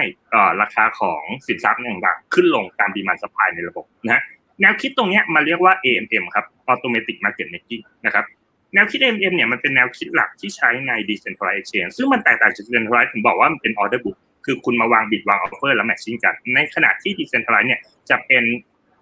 [0.61, 4.21] ราคาของสินทรัพย์ต่างๆขึ้นลงตาม demand supply ในระบบนะ
[4.61, 8.25] แนวคิดตรงนี้มันเรียกว่า AMM ครับ Automatic Market Making นะครับ
[8.73, 17.11] แนวคิด AMM เนี่ยมันเป็นแนวคิดหลักที่ใช้ใน Decentralized Exchange ซึ่งมันแตกต่างจาก Decentralized ผมบอกว่ามันเป็น Order Book คือคุณมาวางบิดวาง Offer แล้ว Matching กัน ในขณะที่
[17.17, 18.43] Decentralized เนี่ยจะเป็น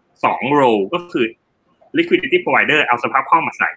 [0.01, 1.25] 2 role ก็คือ
[1.97, 3.69] Liquidity Provider เอาสภาพคล่องมาใส่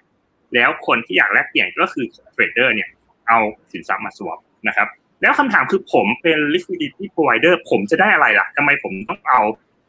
[0.55, 2.88] แล้วคนที่อยากแลกเปลี่ยนก็คือ Trader เนี่ย
[3.29, 3.38] เอา
[3.72, 4.88] สินทรัพย์มา swap นะครับ
[5.22, 9.40] แล้วคำถามคือผมเป็น liquidity provider ผมจะได้อะไรล่ะทำไมผมต้องเอา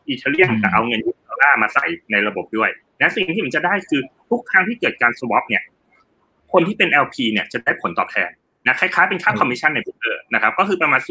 [0.08, 2.70] อีเทเรียมกับเอาเงินยูดอลลาร์มาใส่ในระบบด้วย
[3.02, 5.64] นะสิ่งที่ผมจะได้คือทุกครั้งที่เกิดการ swap เนี่ย
[6.54, 8.30] คนที่เป็น LP เนี่ยจะได้ผลตอบแทน
[8.68, 11.02] นะคล้ายๆเป็นค่าคอมมิชชั่นในโบรกเกอร์นะครับก็คือประมาณ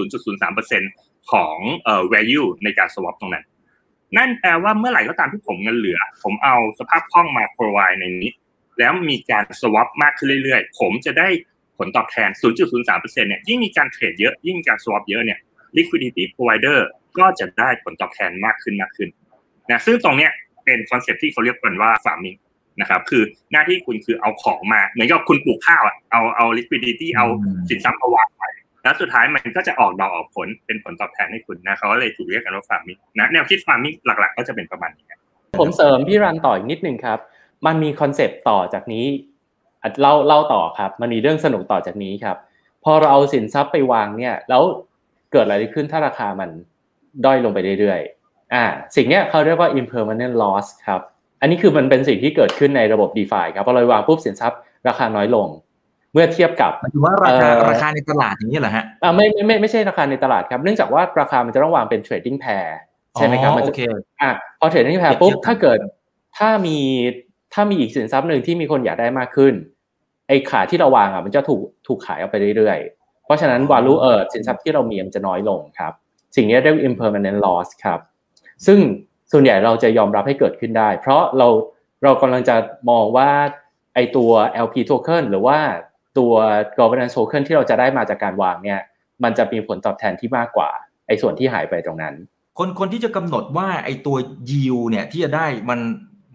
[0.60, 3.44] 0.03%ของเอ่อ value ในการ swap ตรงนั้น
[4.16, 8.32] นั่นแปลว่าเมื่อไหร่ก็ตามที่ผมเงินเหลือ ผมเอาสภาพคล่องมา provide ในนี้
[8.78, 11.28] แล้วมีการ swap มากขึ้นเรื่อยๆ ผมจะได้
[11.78, 12.30] ผลตอบแทน
[12.80, 15.38] 0.03%เนี่ยยิ่งมีการ trade เยอะยิ่งมีการ swap เยอะเนี่ย
[15.76, 16.78] liquidity provider
[17.18, 19.08] ก็จะได้ผลตอบแทนมากขึ้นมากขึ้น
[19.70, 20.30] นะซึ่งตรงเนี้ย
[20.64, 22.38] เป็น concept ที่เขาเรียกกันว่า farming
[22.80, 27.26] นะครับ คือหน้าที่คุณคือเอาของมาเหมือนกับคุณปลูกข้าวอะเอาเอา liquidity เอา
[27.68, 28.44] สินทรัพย์มาวางไป
[28.82, 35.06] แล้วสุดท้ายมันก็จะออกดอกออกผลเป็นผลตอบแทนให้คุณนะเขาเลยถูกเรียกกันว่า farming นะแนวคิด farming หลัก ๆ ก็จะเป็นประมาณนี้
[35.60, 37.18] ผมเสริมพี่รันต่ออีกนิดนึงครับ
[37.66, 39.06] มันมี concept ต่อจากนี้
[40.00, 42.36] เล่าเล่าต่อครับ มันมีเรื่องสนุกต่อจากนี้ครับ
[42.84, 44.62] พอเราเอาสินทรัพย์ไปวางเนี่ย แล้ว
[45.32, 46.50] เกิดอะไรขึ้นถ้าราคามัน
[47.24, 48.64] ด้อยลงไปเรื่อยๆอ่า
[48.96, 51.00] สิ่งเนี้ยเขาเรียกว่า impermanent loss ครับ
[51.42, 55.48] อันนี้คือมันเป็นสิ่งที่เกิดขึ้นในระบบ d e f าครับพอเราวางปุ๊บสินทรัพย์ราคาน้อยลง
[56.12, 62.68] เมื่อเทียบกับหมายถึงว่าราคาราคาในตลาดอย่างนี้เหรอฮะอ่าไม่ไม่ไม่ไม่ใช่ราคาในตลาดครับ เนื่องจากว่าราคามันจะต้องวางเป็น trading pair
[63.14, 63.72] ใช่ไหมครับมันจะ
[64.20, 65.78] อ่าพอ trading pair ปุ๊บถ้าเกิด
[66.38, 66.78] ถ้ามี
[67.54, 69.54] ถ้ามีอีกสินทรัพย์หนึ่งที่มีคนอยากได้มากขึ้น
[70.28, 75.92] ไอ้ขาที่เราวางอะมันจะถูกถูกขายออกไปเรื่อยๆ เพราะฉะนั้น value เออสินทรัพย์ที่เรามีมันจะน้อยลงครับ
[76.36, 78.00] สิ่งนี้เรียก impermanent loss ครับ
[78.66, 78.78] ซึ่ง
[79.32, 81.48] ส่วนใหญ่เราจะยอมรับให้เกิดขึ้นได้ เพราะเรา
[82.02, 82.56] เรากำลังจะ
[82.90, 83.30] มองว่า
[83.94, 84.30] ไอตัว
[84.64, 85.58] LP token หรือว่า
[86.18, 86.32] ตัว
[86.78, 88.80] governance token ที่เราจะได้มาจากการวางเนี่ย
[89.24, 90.70] มันจะมีผลตอบแทนที่มากกว่า
[91.06, 92.14] ไอส่วนที่หายไปตรงนั้น
[92.58, 94.16] คนคนที่จะกำหนดว่าไอตัว
[94.50, 95.80] yield เนี่ยที่จะได้มัน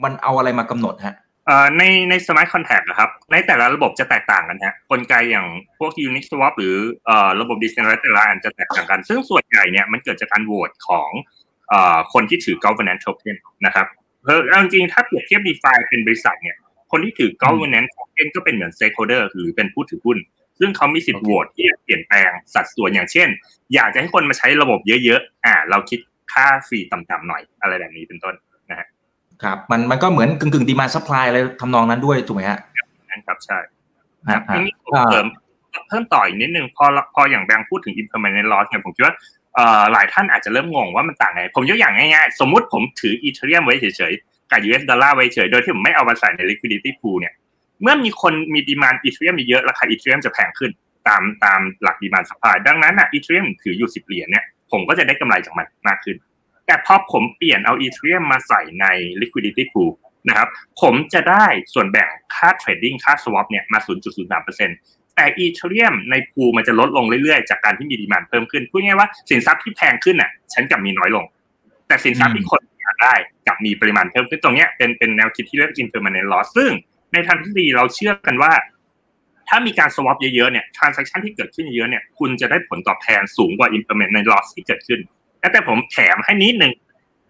[0.03, 1.15] มันเอาอะไรมากำหนดฮะ
[1.77, 5.47] ในใน smart contract นะครับ ในแต่ละระบบจะแตกต่างกันฮะกลไกอย่าง
[5.79, 6.75] พวก Uniswap หรือ
[7.41, 11.09] ระบบ decentralized แต่ละอันจะแตกต่างกัน ซึ่งส่วนใหญ่เนี่ยมันเกิดจากการโหวตของ
[12.13, 13.87] คนที่ถือ governance token นะครับ
[14.23, 16.55] เพราะจริงๆถ้าเปรียบเทียบ DeFi เป็นบริษัทเนี่ย
[16.91, 20.17] คนที่ถือ governance token ก็เป็นเหมือน stakeholder หรือเป็นผู้ถือหุ้น
[20.59, 23.27] ซึ่งเขามีสิทธิ์โหวตที่จะเปลี่ยนแปลงสัดส่วนอย่างเช่น
[23.73, 25.99] อยากจะให้คนมาใช้ระบบเยอะๆอ่าเราคิด
[26.33, 28.35] ค่า fee ต่ำๆหน่อยอะไรแบบนี้เป็นต้น
[28.69, 28.87] นะฮะ
[29.43, 32.59] ครับมันมันก็เหมือนกึ่งกึ่ง demand supply อะไรทำนองนั้นด้วยถูกไหมฮะ
[33.09, 33.57] นั่นครับใช่
[34.29, 35.27] ฮะทีนี้ผมเสริม
[35.87, 39.15] เพิ่มต่ออีกนิดนึงพอพออย่างแบงค์พูดถึง impermanent loss เนี่ยผมคิดว่า
[39.93, 47.33] หลายท่านอาจจะเริ่มงงว่ามันต่างไง ผมยกอย่างง่ายๆ สมมุติผมถือ Ethereum ไว้เฉยๆ กับ US ดอลลาร์ไว้เฉย โดยที่ผมไม่เอามาใส่ใน liquidity pool เนี่ย
[47.81, 50.71] เมื่อมีคนมี demand Ethereum เยอะ ราคา Ethereum จะแพงขึ้น
[51.07, 56.17] ตามตามหลัก demand supply ดังนั้นอะ Ethereum ถืออยู่สิบเหรียญเนี่ย ผมก็จะได้กำไรจากมันมากขึ้น
[56.65, 58.85] แต่พอผมเปลี่ยนเอา Ethereum มาใส่ใน
[59.21, 59.91] liquidity pool
[60.29, 60.49] นะครับ
[60.81, 63.79] ผมจะได้ส่วนแบ่งค่า trading ค่า swap เนี่ยมา
[64.37, 71.25] 0.03% แต่ Ethereum ใน pool มันจะลดลงเรื่อยๆ จากการที่มี demand เพิ่มขึ้นพูดง่ายว่าสินทรัพย์ที่แพงขึ้นอะ ฉันกลับมีน้อยลง
[71.87, 73.15] แต่สินทรัพย์ที่คนอยากได้
[73.47, 76.71] กลับมีปริมาณเพิ่มขึ้นตรงเนี้ยเป็นเป็นแนวคิดที่เรียก impermanent loss ซึ่ง
[77.13, 78.51] ในทางทฤษฎีเราเชื่อกันว่า
[79.49, 84.99] ถ้ามีการ swap เยอะๆเนี่ย transaction ที่เกิดขึ้นเยอะเนี่ยคุณจะได้ผลตอบแทนสูงกว่า impermanent loss ที่เกิดขึ้น
[85.53, 86.73] แต่ผมแถมให้นิดหนึ่ง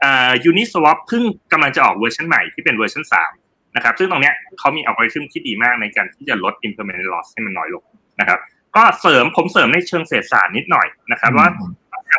[0.03, 3.31] อ่า Uniswap เพิ่งกำลังจะออกเวอร์ชันใหม่ที่เป็นเวอร์ชันสาม
[3.75, 7.83] นะครับ ซึ่งตรงเนี้ยเขามีอัลกอริทึมที่ดีมากในการที่จะลด impermanent loss ให้มันน้อยลง
[8.19, 8.39] นะครับ
[8.75, 11.47] ก็เสริมผมเสริมในเชิงเศรษฐศาสตร์นิดหน่อยนะครับ ว่า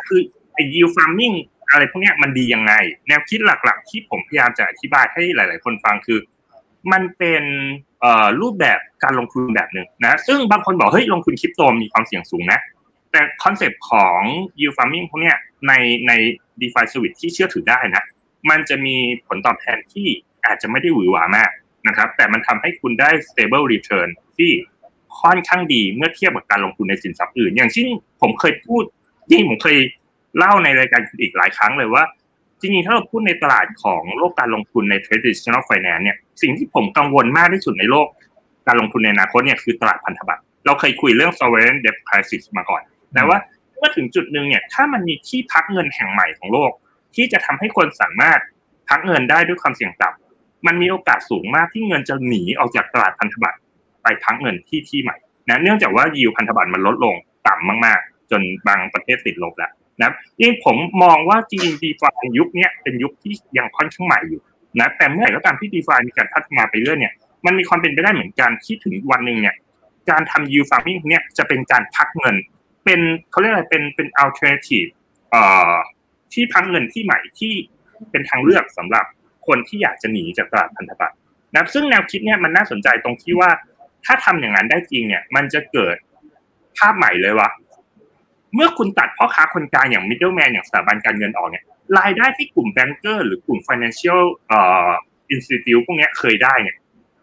[0.07, 0.21] คือ
[0.53, 1.35] ไอ้ yield farming
[1.71, 2.73] อะไรพวกนี้มันดียังไง
[3.07, 6.19] แนวคิดหลักๆ ที่ผมพยายามจะอธิบายให้หลาย ๆ คนฟังคือ
[6.91, 7.43] มันเป็น
[8.41, 12.59] รูปแบบการลงทุนแบบหนึ่งนะซึ่งบางคนบอกเฮ้ยลงทุนคริปโตมีความเสี่ยงสูงนะ
[13.11, 14.21] แต่คอนเซปต์ของ
[14.59, 15.33] yield farming พวกนี้
[15.67, 15.73] ใน
[16.07, 16.11] ใน
[16.59, 18.03] DeFi Service ที่เชื่อถือได้นะ
[18.49, 18.95] มันจะมี
[19.27, 20.07] ผลตอบแทนที่
[20.45, 21.51] อาจจะไม่ได้หวือหวามาก
[21.87, 24.51] นะครับ แต่มันทำให้คุณได้ stable return ที่
[25.19, 27.87] ค่อนข้างดีเมื่อเทียบกับการลงทุนในสินทรัพย์อื่น อย่างเช่น
[28.21, 28.83] ผมเคยพูด
[29.31, 29.77] ยิ่งผมเคย
[30.37, 32.03] เล่าในรายการอีกหลายครั้งเลยว่า
[32.59, 38.07] จริงๆ ถ้าเราพูดในตลาดของโลกการลงทุนใน traditional finance เนี่ย สิ่งที่ผมกังวลมากที่สุดในโลก
[38.67, 42.81] การลงทุนในอนาคตเนี่ยคือตลาดพันธบัตร เราเคยคุยเรื่อง sovereign debt crisis มาก่อน
[43.13, 43.37] แต่ว่า
[43.77, 46.71] เมื่อถึงจุดหนึ่งเนี่ย ถ้ามันมีที่พักเงินแห่งใหม่ของโลก
[47.15, 48.39] ที่จะทำให้คนสามารถ
[48.89, 50.28] พักเงินได้ด้วยความเสี่ยงต่ำ
[50.67, 53.59] มันมีโอกาสสูงมากที่เงินจะหนีออกจากตลาดพันธบัตร
[54.03, 55.15] ไปพักเงินที่ที่ใหม่
[55.49, 57.15] นะเนื่องจากว่ายิวพันธบัตรมันลดลง
[57.47, 64.41] ต่ำมากๆ จนบางประเทศติดลบแล้วนะยิ่งผมมองว่าจริงดีฟายุคนี้เป็นยุคที่ยังค่อนข้างใหม่อยู่
[64.79, 67.13] นะแต่เมื่อไหร่ก็ตามที่ DeFi มีการพัฒนาไปเรื่อยเนี่ย
[67.45, 69.55] มันมีความเป็นไปได้เหมือนกันที่ถึงวันหนึ่งเนี่ย
[70.09, 72.35] การทำ yield farming เนี่ยจะเป็นการพักเงิน
[72.85, 72.99] เป็น
[73.31, 74.85] เขาเรียกอะไรเป็นเป็น alternative
[75.31, 75.73] เอ่อ
[76.33, 77.53] ที่พักเงินที่ใหม่ที่
[78.11, 79.05] เป็นทางเลือกสำหรับ
[79.47, 81.15] คนที่อยากจะหนีจากตลาดพันธบัตร
[81.53, 83.49] นะซึ่งแนวคิดเนี่ยมันน่าสนใจตรงที่ว่า
[84.05, 85.95] ถ้าทำอย่างนั้นได้จริงเนี่ย มันจะเกิด
[86.77, 87.49] ภาพใหม่เลยว่า
[88.55, 91.63] เมื่อคุณตัดพ่อค้าคนกลางอย่าง middleman อย่างสถาบันการเงินออกเนี่ย
[91.99, 94.89] รายได้ที่กลุ่ม banker หรือกลุ่ม financial เอ่อ
[95.33, 96.77] institute พวกนี้เคยได้เนี่ย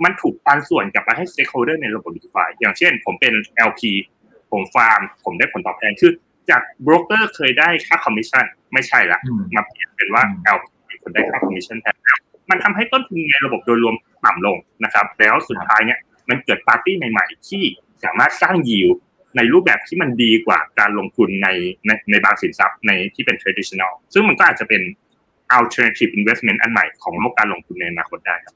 [0.04, 3.34] มันถูกปันส่วนกลับมาให้ stakeholder ในระบบ DeFi อย่างเช่น ผมเป็น
[3.68, 3.80] LP
[4.50, 6.12] ผมฟาร์ม ผมได้ผลตอบแทนคือ
[6.50, 9.20] จากโบรกเกอร์เคยได้ค่าคอมมิชชั่นไม่ใช่ละ
[9.56, 10.22] มาเปลี่ยนเป็นว่า
[10.56, 10.66] LP
[11.06, 11.96] คนได้ค่าคอมมิชชั่นแทน
[12.50, 17.62] มันทำให้ต้นทุนในระบบโดยรวมต่ำลงนะครับ แล้วสุดท้ายเนี่ยมันเกิดปาร์ตี้ใหม่ๆ ที่
[18.04, 18.88] สามารถสร้างยิว
[19.36, 21.48] ในรูปแบบที่มันดีกว่าการลงทุนใน
[21.86, 24.82] ในในบางสินทรัพย์ในที่เป็น traditional ซึ่งมันก็อาจจะเป็น
[25.58, 28.54] alternative investment อันใหม่ของโลกการลงทุนในอนาคตได้ครับ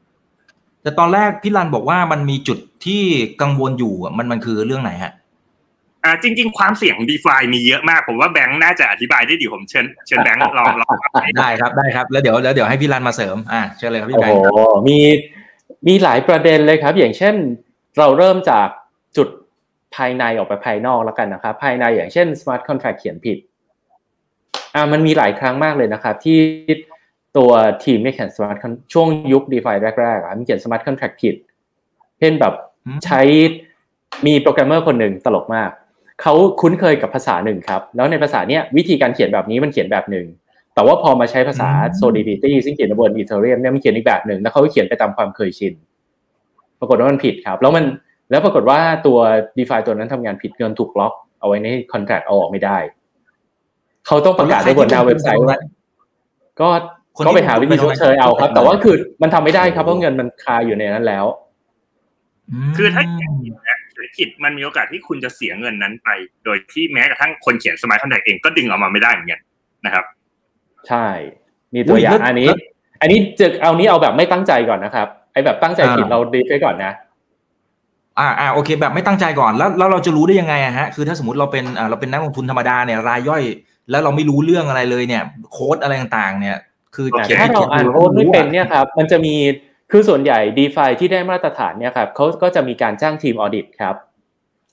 [0.83, 3.03] แต่ตอนแรกพี่รันบอกว่ามันมีจุดที่
[3.43, 5.13] กังวลอยู่มันมันคือเรื่องไหนฮะ
[6.05, 10.95] อ่าจริง ๆ ความเสี่ยงของ d e f ามีเยอะมาก ผมว่าแบงค์น่าจะอธิบายได้ดีผมเชิญเชิญแบงค์ลองลอง
[11.39, 14.99] ได้ครับได้ครับ แล้วเดี๋ยวแล้วเดี๋ยวให้พี่รันมาเสริมอ่าเชิญเลยครับพี่แบงค์โอ้มี
[15.89, 17.35] มีหลายประเด็นเลยครับ อย่างเช่น
[17.99, 18.69] เราเริ่มจาก
[19.17, 19.29] จุด
[19.97, 23.39] ภายในออกไปภายนอกแล้วกันนะครับ ภายในอย่างเช่น smart contract เขียนผิด
[24.75, 26.39] อ่ามันมีหลายครั้งมากเลยนะครับ ที่
[27.37, 27.51] ตัว
[27.85, 28.57] ทีมไม่เขียน smart
[28.93, 31.37] ช่วงยุค DeFi แรกๆอะมันเขียน smart contract ผิด
[32.19, 32.55] เช่นแบบ
[33.05, 33.21] ใช้
[34.27, 35.71] มีโปรแกรมเมอร์คนหนึ่งตลกมาก
[36.23, 40.27] เขาคุ้นเคยกับภาษาหนึ่งครับ แล้วในภาษาเนี้ยวิธีการเขียนแบบนี้มันเขียนแบบหนึ่ง
[40.75, 45.73] แต่ว่าพอมาใช้ภาษา Solidity ซึ่งเขียนบน Ethereum เนี่ยมันเขียนอีกแบบหนึ่ง แล้วเขาเขียนไปตามความเคยชิน
[46.81, 47.85] ปรากฏว่ามันผิดครับ แล้วมัน
[48.31, 49.19] แล้วปรากฏว่าตัว
[49.57, 52.79] d e f าตัวนั้นทำงานผิดเงินถูกล็อก เอาไว้ในคอนแทคเอาออกไม่ได้
[54.07, 55.59] เขาต้องประกาศในบนหน้าเว็บไซต์ว่า
[56.61, 56.69] ก็
[57.27, 61.25] ก็ไปหาวิธีชดเชยเอาครับ แต่ว่าคือมันทำไม่ได้ครับเพราะเงินมันคาอยู่ในนั้นแล้ว
[62.77, 63.33] คือถ้าเขียน
[64.17, 66.09] ผิดมันมีโอกาสที่คุณจะเสียเงินนั้นไป
[66.45, 69.41] โดยที่แม้กระทั่งคนเขียนสมัยคอนแทคเองก็ดึงออกมาไม่ได้เหมือนกัน
[69.87, 70.05] นะครับ
[70.89, 71.07] ใช่
[71.75, 72.49] มีตัวอย่างอันนี้
[73.01, 76.93] อันนี้จะเอานี้เอาแบบไม่ตั้งใจก่อนนะครับไอ้แบบตั้งใจผิดเราดีไปก่อนนะ
[78.19, 83.43] อ่าอ่าโอเค แบบไม่ตั้งใจก่อนแล้วแล้วเราจะรู้ได้ยังไงอะฮะคือถ้าสมมติเราเป็นอ่าเราเป็นนักลงทุนธรรมดาเนี่ยรายย่อย
[83.91, 86.57] แล้วเราไม่รู้เรื่องอะไรเลยเนี่ย โค้ดอะไรต่างๆ เนี่ย
[86.95, 87.07] คือ
[87.39, 89.35] ถ้าเราอ่านโค้ดไม่เป็นเนี่ยครับมันจะมี
[89.91, 93.97] คือส่วนใหญ่ d e f าที่ได้มาตรฐานเนี่ยครับเขาก็จะมีการจ้างทีมออดิตครับ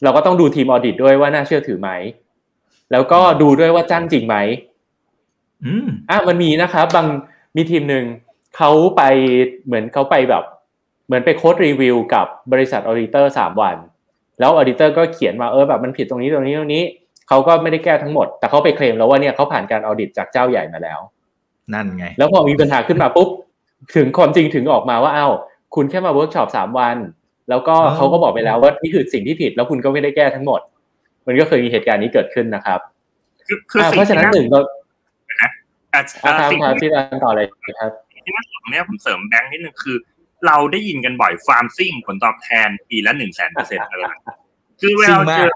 [0.03, 1.89] เราก็ต้องดูทีมออดิตด้วยว่าน่าเชื่อถือไหม
[2.91, 4.35] แล้วก็ดูด้วยว่าจ้างจริงไหม
[5.65, 7.07] อืมอะมันมีนะครับบาง
[7.55, 8.05] มีทีมหนึ่ง
[8.57, 9.01] เขาไป
[9.65, 10.43] เหมือนเขาไปแบบ
[11.05, 13.75] เหมือนไป code review กับบริษัท auditor สามวัน
[14.39, 16.83] แล้ว auditor ก็เขียนมาเออแบบมันผิดตรงนี้ตรงนี้ตรงนี้
[17.27, 20.99] เขาก็ไม่ได้แก้ทั้งหมด แต่เขาไปเคลมแล้วว่าเนี่ยเขาผ่านการ audit จากเจ้าใหญ่มาแล้ว
[21.73, 23.29] นั่นไง แล้วพอมีปัญหาขึ้นมาปุ๊บ
[23.95, 25.27] ถึงความจริงถึงออกมาว่าเอ้า
[25.75, 26.97] คุณแค่มาเวิร์กช็อปสามวัน
[27.49, 30.61] แล้วก็อ๋อเขาก็บอกไปแล้วว่านี่คือสิ่งที่ผิดแล้วคุณก็ไม่ได้แก้ทั้งหมด
[31.27, 32.79] มันก็เคยมีเหตุการณ์นี้เกิดขึ้นนะครับ
[33.47, 34.59] คือคืออ่าสิ่เพราะฉะนั้นหนึ่งเรา
[35.41, 35.49] อะ
[35.93, 37.47] อะอาคารสิ่งครับที่ที่รันต่อเลย
[37.79, 37.91] ครับ
[38.25, 39.97] ที่น่าสนเนี่ยผมเสริมแบงค์นิดนึงคือ
[40.47, 44.33] เราได้ยินกันบ่อยฟาร์มซิ่งผลตอบแทนปีละหนึ่งแสนเปอร์เซ็นต์อะไรแบบนี้
[44.79, 45.51] คือเวลาเราเจอ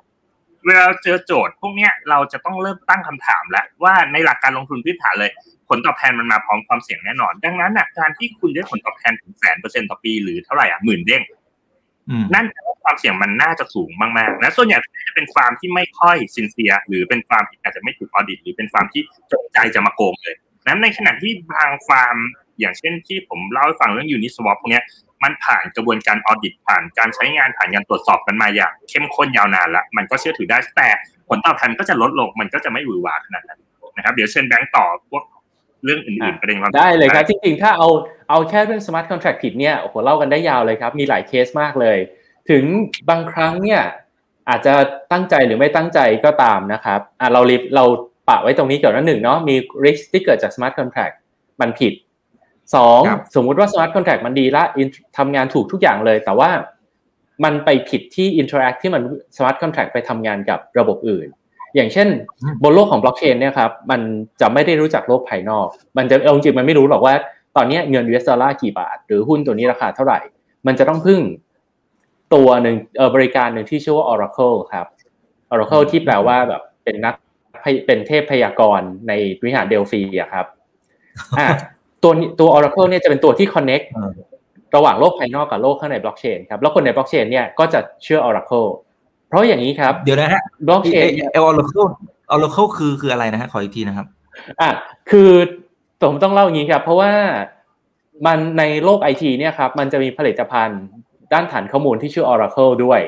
[0.66, 5.32] เวลาเราเจอโจทย์พวกเนี้ยเราจะต้องเริ่มตั้งคำถามแล้วว่าในหลักการลงทุนพื้นฐานเลย
[5.72, 11.24] ผลตอบแทนมันมาพร้อมความเสี่ยงแน่นอน ดังนั้นน่ะการที่คุณได้ผลตอบแทนถึงแสนเปอร์เซ็นต์ต่อปีหรือเท่าไหร่อะหมื่นเด้ง
[12.10, 20.36] อืมนั่นแปลว่าความเสี่ยงมันน่าจะสูงมากๆนะส่วนใหญ่จะเป็นฟาร์มที่ไม่ค่อย sincere หรือเป็นฟาร์มที่อาจจะไม่ถูก audit หรือเป็นฟาร์มที่จงใจจะมาโกงเลย
[20.68, 22.16] นั้นในขณะที่บางฟาร์ม
[22.60, 24.84] อย่างเช่นที่ผมเล่าให้ฟังเรื่อง Uniswap พวกเนี้ย
[25.24, 30.90] มันผ่านกระบวนการ audit ผ่านการใช้งานผ่านการตรวจสอบกันมาอย่างเข้มข้นยาวนานแล้วมันก็เชื่อถือได้แต่
[31.30, 33.60] ผลตอบแทนก็จะลดลงมันก็จะไม่หวือหวาขนาดนั้น
[33.96, 35.24] นะครับเดี๋ยวเชิญแบงค์ต่อพวก
[35.84, 37.90] เรื่องอื่นๆประเด็นความได้เลยครับ จริงๆ ถ้าเอา
[38.30, 41.98] เอาแค่เรื่อง smart contract ผิดเนี่ยโอ้โหเล่ากันได้ยาวเลยครับ มีหลายเคสมากเลย
[42.50, 42.64] ถึง
[43.10, 43.82] บางครั้งเนี่ย
[44.50, 44.74] อาจจะ
[45.12, 47.84] ตั้งใจหรือไม่ตั้งใจก็ตามนะครับอะเราลิเรา
[48.30, 51.16] ปะไว้ตรงนี้ก่อนนะหนึ่งเนาะมี risk ที่เกิดจาก smart contract
[51.62, 51.94] มันผิด
[52.76, 56.50] สองครับสมมุติว่า smart contract มันดีละ in- ทำงานถูกทุกอย่างเลย แต่ว่า
[57.44, 59.02] มันไปผิดที่ interact ที่มัน
[59.36, 61.28] smart contract ไปทำงานกับระบบอื่น
[61.76, 62.08] อย่างเช่น
[62.42, 64.02] อืมบนโลกของบล็อกเชนเนี่ยครับมัน
[64.42, 65.66] จะไม่ได้รู้จักโลกภายนอก
[65.98, 67.14] มันจะเอาจริงๆมันไม่รู้หรอกว่า
[67.56, 70.20] ตอนเนี้ยเงิน US ดอลลาร์กี่บาท หรือหุ้นตัวนี้ราคาเท่าไหร่
[70.68, 71.22] มันจะต้องพึ่ง
[72.34, 74.86] ตัวหนึ่งเออบริการหนึ่งที่ชื่อว่า Oracle ครับ
[75.52, 77.16] Oracle ที่แปลว่าแบบเป็นนัก
[77.64, 80.46] พยเป็นเทพพยากรณ์ในวิหารเดลฟีอะครับ
[81.40, 81.48] อะ
[82.04, 84.12] ตัวนี้ตัว Oracle เนี่ยจะเป็นตัวที่ connect เออ
[84.76, 88.70] ระหว่างโลกภายนอกกับโลกข้างในบล็อกเชนครับแล้วคนในบล็อกเชนเนี่ยก็จะเชื่อ Oracle
[89.32, 91.86] เพราะอย่างนี้ครับ เดี๋ยวนะฮะบล็อกเชนเอ่อ Oracle
[92.32, 94.06] Oracle คือคืออะไรนะฮะขออีกทีนะครับ
[94.62, 94.70] อะ
[95.10, 95.32] คือ
[96.04, 97.12] ผมต้องเล่าอย่างนี้ครับเพราะว่า
[98.26, 100.82] มันในโลกไอทีเนี่ยครับมันจะมีผลิตภัณฑ์
[101.34, 103.02] ด้านฐานข้อมูลที่ชื่อ Oracle ด้วย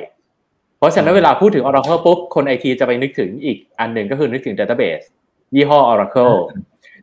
[0.78, 5.06] เพราะฉะนั้นเวลาพูดถึง Oracle ปุ๊บคนไอทีจะไปนึกถึงอีกอันหนึ่งก็คือนึกถึง Database
[5.56, 6.38] ยี่ห้อ Oracle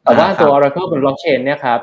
[0.02, 1.80] แต่ว่าอ่าครับตัว Oracle บนบล็อกเชนเนี่ยครับ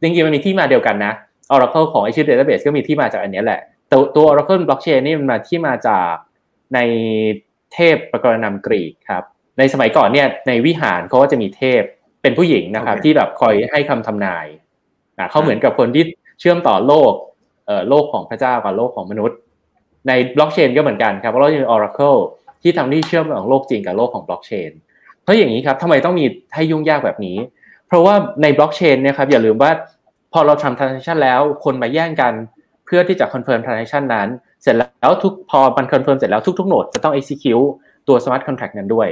[0.00, 1.12] จริงๆมันมีที่มาเดียวกันนะ
[1.54, 6.12] Oracle ของไอ้ชื่อ Database ก็มีที่มาจากอันเนี้ยแหละแต่ตัว Oracle Blockchain นี่มันมาที่มาจาก
[6.74, 6.78] ใน
[7.74, 9.24] เทพประกรณำกรีกครับ
[9.58, 11.82] ในสมัยก่อนเนี่ยในวิหารเขาก็จะมีเทพ
[12.22, 14.46] เป็นผู้หญิงนะครับโอเคที่แบบคอยให้คำทำนาย
[15.18, 16.04] นะเขาเหมือนกับคนที่
[16.40, 17.12] เชื่อมต่อโลก
[17.66, 19.38] เอ่อโลกของพระเจ้ากับโลกของมนุษย์
[20.08, 22.18] ในบล็อกเชนก็เหมือนกันครับเพราะเราจะมี Oracle
[22.62, 24.70] ที่ทำที่เชื่อมระหว่างโลกจริงกับโลกของบล็อกเชน
[25.22, 26.24] เพราะอย่างนี้ครับทำไมต้องมี
[26.54, 27.36] ให้ยุ่งยากแบบนี้
[27.86, 29.70] เพราะว่าในบล็อกเชนเนี่ยครับอย่าลืมว่า
[30.32, 32.32] พอเราทำ transaction แล้วคนมาแย่งกัน
[32.86, 34.28] เพื่อที่จะ confirm transaction นั้น
[34.64, 37.68] เสร็จแล้วทุกพอมัน confirm เสร็จแล้วทุกๆโหนดจะต้อง execute
[38.08, 39.08] ตัว smart contract นั้นด้วย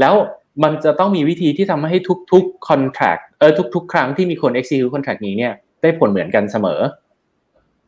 [0.00, 0.14] แล้ว
[0.62, 1.98] มันจะต้องมีวิธีที่ทำให้
[2.32, 5.52] ทุกๆ contract เออทุก ๆ ครั้งที่มีคน execute contract นี้เนี่ย
[5.82, 6.80] ได้ผลเหมือนกันเสมอ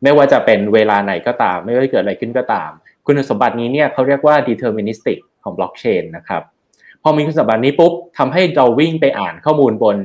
[0.03, 2.69] ไม่ว่าจะเป็นเวลาไหนก็ตาม ไม่ว่าจะเกิดอะไรขึ้นก็ตาม
[3.05, 6.41] คุณสมบัตินี้เนี่ยเขาเรียกว่า deterministic ของ blockchain นะครับ
[7.03, 9.97] พอมีคุณสมบัตินี้ปุ๊บทำให้เราวิ่งไปอ่านข้อมูลบน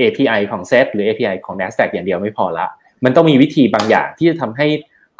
[0.00, 2.66] API ของ Set หรือ API ของ NASDAQ อย่างเดียวไม่พอละ
[3.04, 4.66] มันต้องมีวิธีบางอย่างที่จะทำให้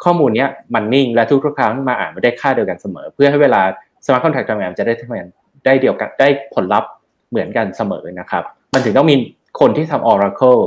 [0.03, 3.61] ข้อมูลเนี้ยมันนิ่งและทุกๆครั้งมาอ่านไม่ได้ค่าเดียวกันเสมอ เพื่อให้เวลา
[4.05, 5.27] smart contract ทำงานจะได้ทำงาน
[5.65, 6.89] ได้เดียวกันได้ผลลัพธ์
[7.29, 9.15] เหมือนกันเสมอนะครับ มันถึงต้องมี
[9.59, 10.61] คนที่ทำ Oracle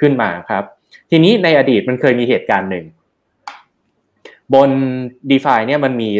[0.00, 0.64] ขึ้นมาครับ
[1.10, 2.84] ทีนี้ในอดีตมันเคยมีเหตุการณ์หนึ่ง
[4.54, 4.70] บน
[5.30, 6.10] d e f i เนี่ยมันมี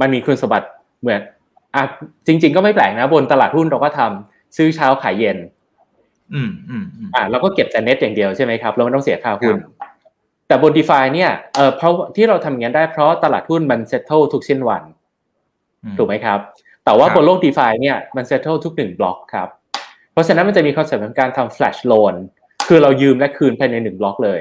[0.00, 0.68] มันมีคุณสมบัติ
[1.00, 1.20] เหมือน
[1.74, 1.82] อะ
[2.26, 5.38] จริง ๆ ก็ไม่แปลกนะ บนตลาดหุ้นเราก็ทำซื้อเช้าขายเย็น
[6.34, 9.56] อืมอืมอืมอ่าเราก็เก็บแต่เน็ตอย่างเดียวใช่ไหมครับเราไม่ต้องเสียค่าหุ้น
[10.50, 14.82] แต่บน d e f i เนี่ยเออเพราะที่เราทำอย่างนั้นได้เพราะตลาดหุ้นมัน settle ทุกสิ้นวัน
[15.84, 16.38] อืมถูกไหมครับ
[16.84, 19.48] แต่ว่าครับบนโลก d e f i เนี่ยมัน settle ทุกหนึ่งบล็อกครับ
[20.12, 22.14] เพราะฉะนั้นมันจะมีคอนเซ็ปต์ของการทำ flash loan
[22.68, 24.40] คือเรายืมและคืนภายในหนึ่งบล็อกเลย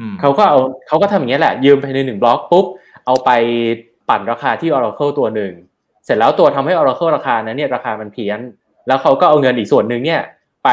[0.00, 2.66] อืมเขาก็เอาเขาก็ทำอย่างเนี้ยแหละ ยืมภายในหนึ่งบล็อกปุ๊บ
[3.06, 3.30] เอาไป
[4.08, 5.52] ปั่นราคาที่ Oracle ตัวหนึ่ง
[6.04, 8.40] เสร็จแล้วตัวทำให้ Oracle ราคานั้นเนี่ยราคามันเพี้ยน
[8.86, 10.20] แล้วเขาก็เอาเงินอีกส่วนหนึ่งเนี่ย
[10.64, 10.68] ไป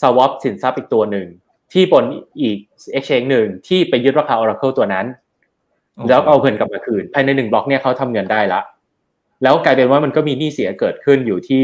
[0.00, 1.26] swap สินทรัพย์อีกตัวหนึ่ง
[1.72, 2.04] ที่บน
[2.42, 2.58] อีก
[2.96, 5.06] exchange หนึ่งที่ไปยึดราคา Oracle ตัวนั้น
[6.08, 8.60] แล้วเอาเงินกลับมาคืน ภายในหนึ่งบล็อกเนี่ยเขาทำเงินได้ละ
[9.42, 11.62] แล้วกลายเป็นว่ามันก็มีหนี้เสียเกิดขึ้นอยู่ที่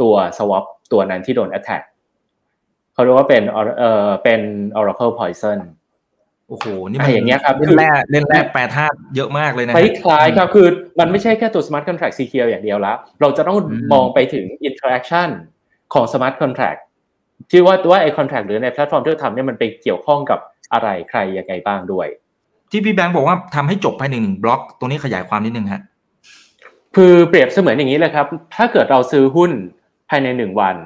[0.00, 1.82] ตัว swap ตัวนั้นที่โดน attack
[2.92, 3.42] เขาเรียกว่าเป็น
[3.78, 4.40] เอ่อเป็น
[4.78, 5.58] Oracle poison
[6.48, 10.66] โอ้โห นี่อะมันอย่างเงี้ยครับเล่นแร่เล่นแร่แปรธาตุเยอะมากเลยนะคฮะล้ายๆครับ คือ
[11.00, 15.28] มันไม่ใช่แค่ตัว smart contract secure อย่างเดียวละ เราจะต้องอืมมองไปถึง interaction
[15.94, 16.80] ของ smart contract
[17.50, 20.38] ที่ว่าว่าไอ้ contract หรือในแพลตฟอร์มที่เราทำเนี่ยมันไปเกี่ยวข้องกับ
[20.72, 22.06] อะไรใครยังไงบ้างด้วย
[22.70, 25.82] ที่พี่แบงค์บอกว่าทำให้จบภายในหนึ่งบล็อกตรงนี้ขยายความนิดนึงฮะ
[26.96, 28.26] คือเปรียบเสมือนอย่างนี้เลยครับ
[28.56, 29.50] ถ้าเกิดเราซื้อหุ้น
[30.10, 30.76] ภายในหนึ่งวัน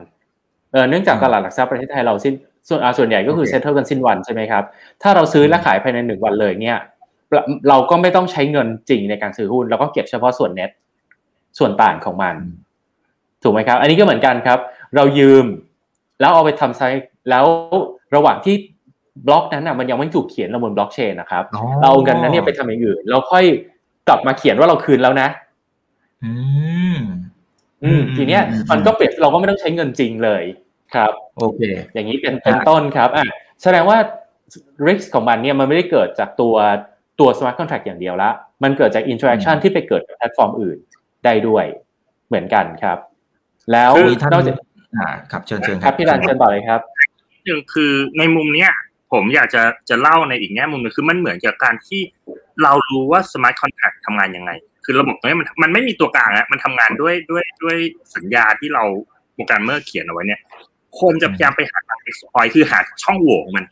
[0.73, 2.35] เออเนื่องจากตลาดหลักทรัพย์ประเทศไทยเราสิ้น
[2.69, 4.65] ส่วนส่วนใหญ่ก็คือ settle กันสิ้นวันใช่ไหมครับ
[5.03, 6.79] ถ้าเราซื้อและขายภายในหนึ่งวันเลยเนี่ย
[7.69, 10.71] เราก็ไม่ต้องใช้เงินจริงในการซื้อหุ้นเราก็เก็บเฉพาะส่วนเน็ต
[11.59, 12.37] ส่วนต่างของมัน
[13.43, 14.59] ถูกไหมครับ อันนี้ก็เหมือนกันครับ
[14.97, 15.45] เรายืม
[16.21, 17.47] แล้วเอาไปทำไซต์แล้ว
[18.15, 18.57] ระหว่างที่
[19.27, 21.45] บล็อกนั้นอะมันยังไม่ถูกเขียนลงบนบล็อกเชนนะครับ
[21.81, 23.45] เราเอาเงินนั้นเนี่ยไปทำอย่างอื่นเราค่อย
[24.09, 25.29] กลับมาเขียนว่าเราคืนแล้วนะ
[26.25, 26.33] อื
[26.95, 26.97] ม
[27.85, 30.45] อืม ทีเนี้ยมันก็เปรียบเราก็ไม่ต้องใช้เงินจริงเลย
[30.95, 31.61] ครับ โอเค
[31.95, 33.25] อย่างนี้เป็นเป็นต้นครับอะ
[33.63, 33.99] แสดงว่า
[34.87, 36.55] risk ของมันเนี่ยมันไม่ได้เกิดจากตัว
[37.21, 38.31] ตัว smart contract อย่างเดียวละ
[38.63, 40.79] มันเกิดจาก interaction ที่ไปเกิดกับแพลตฟอร์มอื่น
[41.25, 41.65] ได้ด้วย
[42.29, 42.99] เหมือนกันครับ
[43.73, 44.55] แล้วมีท่านนอกจาก
[44.99, 46.81] อ่าครับเชิญเชิญครับพี่รันเชิญต่อเลยครับ
[47.45, 48.71] หนึ่งคือในมุมเนี้ย
[49.13, 52.01] ผมอยากจะจะเล่าในอีกแง่มุมหนึงคือมันเหมือนกับการที่
[52.63, 54.51] เรารู้ว่า smart contract ทำงานยังไง
[54.85, 57.77] คือระบบตรงนี้มันมันไม่มีตัวกลางนะมันทำงานด้วยด้วยด้วย
[58.15, 58.85] สัญญาที่เรา
[59.35, 60.41] โปรแกรมเมอร์เขียนเอาไว้เนี่ย
[61.01, 61.79] คนจะพยายามไปหา
[62.09, 63.65] exploit คือหาช่องโหว่ของมัน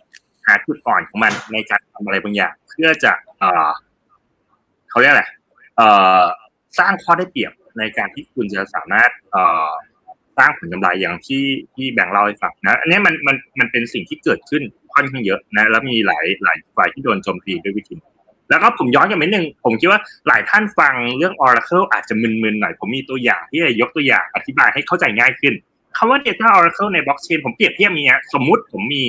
[0.46, 3.70] หาจุดอ่อนของมันในการทำอะไรบางอย่าง เพื่อจะเอ่อ
[4.90, 5.24] เขาเรียกอะไร
[5.76, 5.88] เอ่
[6.20, 6.22] อ
[6.78, 9.70] สร้างข้อได้เปรียบในการที่คุณจะสามารถเอ่อ
[10.38, 14.62] สร้างผลกำไรอย่างที่ที่แบงค์เล่าให้ฟังนะอันนี้มันมันมันเป็นสิ่งที่เกิดขึ้น
[14.94, 18.10] ค่อนข้างเยอะนะแล้วมีหลายหลายฝ่ายที่โดนโจมตีด้วยวิธีนี้
[18.50, 25.54] แล้วก็ผมย้อนกลับไปนิดนึงผมคิดว่าหลายท่านฟังเรื่อง Oracle อาจจะมึนๆหน่อยผมมีตัวอย่างที่จะยกตัวอย่างอธิบายให้เข้าใจง่ายขึ้น
[25.96, 29.04] คำว่า Data Oracle ในบล็อกเชนผมเปรียบเทียบอย่างเงี้ยสมมุติผมมี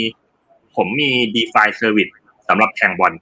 [0.76, 2.12] ผมมี DeFi Service
[2.48, 3.14] สำหรับแทงบอล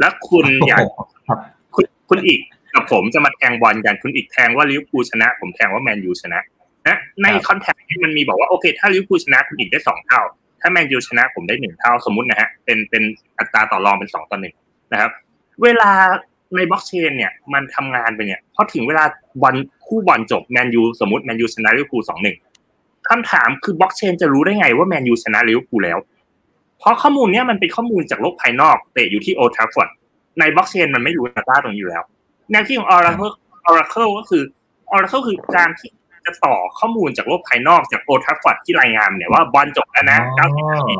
[0.00, 0.80] แล้วคุณอยาก
[1.28, 1.38] ครับ
[1.74, 2.40] คุณคุณอีก
[2.74, 6.40] กับผมจะมาแทงบอลกันคุณอีกแทงว่าลิเวอร์พูลชนะ ผมแทงว่าแมนยูชนะ
[6.88, 10.20] นะใน contract ที่มันมีบอกว่าโอเค ถ้าลิเวอร์พูลชนะคุณอิกได้สองเท่า
[10.60, 13.02] ถ้าแมนยูชนะผมได้หนึ่งเท่าสมมุตินะฮะเป็นเป็น
[13.38, 14.54] อัตราต่อรองเป็นสองต่อหนึ่ง
[14.92, 15.10] นะครับ
[15.62, 15.90] เวลา
[16.56, 19.04] ในบล็อกเชนเนี่ยมันทำงานไปเนี่ยพอถึงเวลา
[19.42, 22.36] บอลคู่บอลจบแมนยูสมมติแมนยูชนะลิเวอร์พูลสองหนึ่ง
[23.08, 25.98] คำถามคือบล็อกเชนจะรู้ได้ไงว่าแมนยูชนะลิเวอร์พูลแล้ว
[26.78, 29.88] เพราะข้อมูลเนี้ยมันเป็นข้อมูลจากโลกภายนอกเตะอยู่ที่ Old Trafford
[30.38, 32.02] ในบล็อกเชนมันไม่รู้ data ตรงนี้อยู่แล้ว
[32.50, 33.32] แนวคิดของ Oracle
[33.68, 34.42] Oracle ก็คือ
[34.94, 35.90] Oracle คือการที่
[36.24, 40.96] จะต่อข้อมูลจากโลกภายนอกจาก Old Trafford ที่รายงานเนี่ยว่าบอลจบแล้วนะ90นาที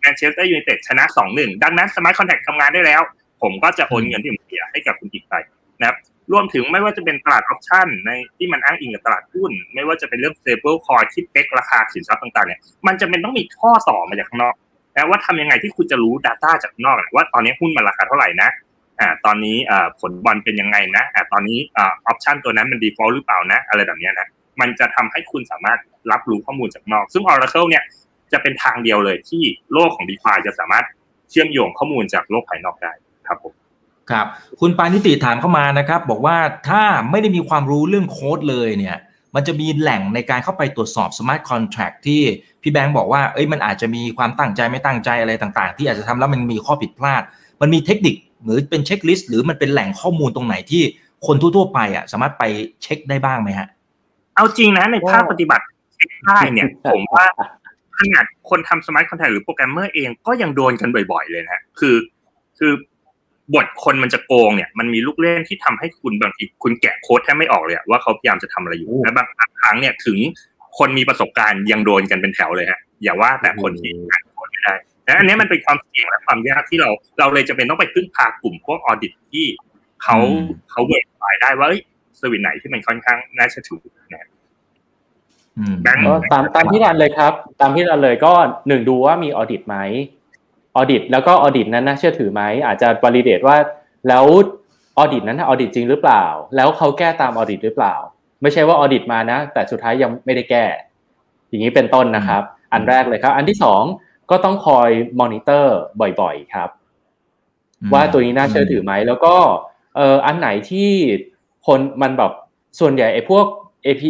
[0.00, 3.02] แมนเชสเตอร์ยูไนเต็ดชนะ 2-1 ดังนั้น smart contract ทำงานได้แล้ว
[3.42, 5.34] ผมก็จะโอนเงินที่ผมเสียให้กับคุณอิกไป
[5.80, 5.96] นะครับ
[6.32, 14.54] รวมถึงไม่ว่าจะเป็นตลาดออปชั่นในที่มันอ้างอิงกับตลาดหุ้น ไม่ว่าจะเป็นเรื่อง stable coin ที่ peg ราคาสินทรัพย์ต่างๆเนี่ยมันจะเป็นต้องมีข้อต่อมาจากข้างนอก
[14.94, 18.48] นะว่าทำยังไงที่คุณจะรู้ data จากข้างนอกว่าตอนนี้หุ้นมันราคาเท่าไหร่นะ
[19.00, 24.26] อ่าตอนนี้อ่าผลบอลเป็นยังไงนะอ่าตอนนี้อ่าออปชันตัวนั้นมัน default หรือเปล่านะ อะไรแบบเนี้ยนะ
[24.60, 25.78] มันจะทำให้คุณสามารถ
[26.12, 27.84] รับรู้ข้อมูลจากนอก ซึ่ง Oracle เนี่ย
[28.32, 29.42] จะเป็นทางเดียวเลยที่
[29.72, 30.84] โลกของ DeFi จะสามารถ
[31.30, 32.92] เชื่อมโยงข้อมูลจากโลกภายนอกได้
[33.26, 33.52] ครับผม
[34.10, 34.26] ครับ
[34.60, 36.36] คุณปานิติถามเข้ามานะครับ บอกว่า
[36.68, 38.96] ถ้าไม่ได้มีความรู้เรื่องโค้ดเลยเนี่ย
[39.34, 42.20] มันจะมีแหล่งในการเข้าไปตรวจสอบ smart contract ที่
[42.62, 47.22] พี่แบงค์บอกว่าเอ้ยมันอาจจะมีความตั้งใจไม่ตั้งใจอะไรต่าง ๆ ที่อาจจะทำแล้วมันมีข้อผิดพลาด
[47.60, 50.82] มันมีเทคนิคหรือเป็น checklist หรือมันเป็นแหล่งข้อมูลตรงไหนที่
[51.26, 52.44] คนทั่วๆไปอะสามารถไป
[52.82, 53.68] เช็คได้บ้างไหมฮะ
[54.36, 57.26] เอาจริงนะในภาคปฏิบัติเช็คได้เนี่ย ผมว่า
[57.98, 61.96] ขนาดคนทำ smart contract หรือโปรแกรมเมอร์เองก็ยังโดนกันบ่อย ๆ เลยนะคือ
[62.58, 62.72] คือ
[63.54, 69.28] บทคนมันจะโกงเนี่ย มันมีลูกเล่นที่ทำให้คุณบางทีคุณแกะโค้ดแทบไม่ออกเลยว่าเขาพยายามจะทำอะไรอยู่และบาง
[69.60, 70.18] ครั้งเนี่ยถึง
[70.78, 74.74] คนมีประสบการณ์ยังโดนกันเป็นแถวเลยฮะอย่าว่าแต่คนที่อ่านโค้ดไม่ได้
[75.08, 79.46] นะอันนี้มันเป็นความเสี่ยงและความยากที่เรา เราเลยจะเป็นต้องไปพึ่งพากลุ่มพวก audit ที่
[80.02, 80.16] เขา
[80.70, 81.68] เขา verify ได้ว่า
[82.20, 83.82] สวิตไหนที่มันค่อนข้างน่าเชื่อถือ
[84.14, 84.28] นะ
[85.82, 88.32] แบงค์ก็ตามตามที่รันเลยครับ ตามที่รันเลยก็
[88.68, 89.76] หนึ่งดูว่ามี audit ไหม
[90.76, 93.56] audit แล้วก็ audit นั้นน่าเชื่อถือไหมอาจจะ validate ว่า
[94.08, 94.24] แล้ว
[94.98, 96.24] audit นั้น audit จริงหรือเปล่า
[96.56, 97.94] แล้วเขาแก้ตาม audit หรือเปล่า
[98.42, 100.64] ไม่ใช่ว่า audit มานะ แต่สุดท้ายยังไม่ได้แก้
[101.48, 103.82] อย่างนี้เป็นต้นนะครับ อันแรกเลยครับ อันที่สอง
[104.30, 105.76] ก็ต้องคอยมอนิเตอร์
[106.20, 106.70] บ่อยๆครับ
[107.92, 109.34] ว่าตัวนี้น่าเชื่อถือไหมแล้วก็
[109.96, 110.90] เอ่ออันไหนที่
[111.66, 112.32] คนมันแบบ
[112.80, 113.46] ส่วนใหญ่ไอ้พวก
[113.86, 114.02] AP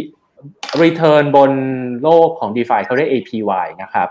[0.82, 1.50] return บน
[2.02, 4.08] โลกของ DeFi เขาเรียก APY นะครับ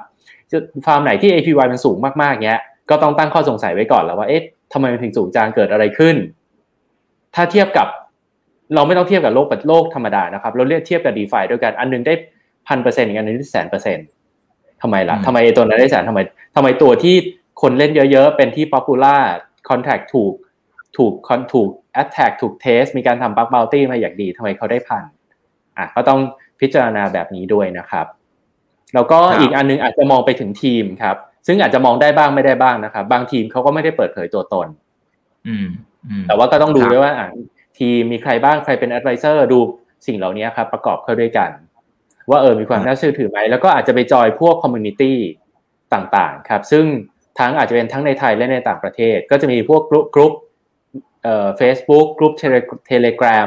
[0.85, 4.43] ฟาร์มไหนที่ APY มันสูงมากๆเงี้ย ก็ต้องตั้งข้อสงสัยไว้ก่อนแล้วว่าเอ๊ะ
[4.73, 6.15] ทำไมมันถึงสูงจางเกิดอะไรขึ้น
[7.35, 7.87] ถ้าเทียบกับ
[8.75, 12.13] เราไม่ต้องเทียบกับโลกโลกธรรมดานะครับ เราเรียกเทียบกับ DeFi ด้วยกันอันนึงได้
[12.67, 14.05] พันเปอร์เซ็นต์อีกอันนึงได้แสนเปอร์เซ็นต์
[14.81, 16.19] ทำไมล่ะทำไมตัวนั้นได้แสนทำไม
[16.55, 17.15] ทำไมตัวที่
[17.61, 19.21] คนเล่นเยอะๆ เป็นที่ popular
[19.69, 20.33] contract ถูก
[20.97, 21.13] ถูก
[21.53, 21.69] ถูก
[22.01, 25.03] attack ถูก test มีการทำ bug bounty มาอย่างดีทำไมเขาได้พัน
[25.77, 26.19] อะก็ต้อง
[26.59, 28.05] พิจารณาแบบนี้ด้วยนะครับ
[28.93, 31.15] แล้วก็อีกอันนึงอาจจะมองไปถึงทีมครับ
[31.47, 34.67] ซึ่งอาจจะมองได้บ้างไม่ได้บ้างนะครับ บางทีมเขาก็ไม่ได้เปิดเผยตัวตน
[35.47, 35.67] อืม
[36.27, 37.13] แต่ว่าก็ต้องดูด้วยว่า
[37.79, 39.59] ทีมมีใครบ้างใครเป็น advisor ดู
[40.07, 41.49] สิ่งเหล่านี้ครับประกอบเข้าด้วยกัน
[42.29, 45.13] ว่าเออมีความน่าเชื่อถือไหม แล้วก็อาจจะไปจอยพวก community
[45.93, 46.85] ต่างๆ ครับ ซึ่ง
[47.39, 49.81] ทั้งอาจจะเป็นทั้งในไทยและในต่างประเทศ ก็จะมีพวก
[50.15, 50.33] กรุ๊ป
[51.25, 53.37] เอ่อ Facebook group Telegram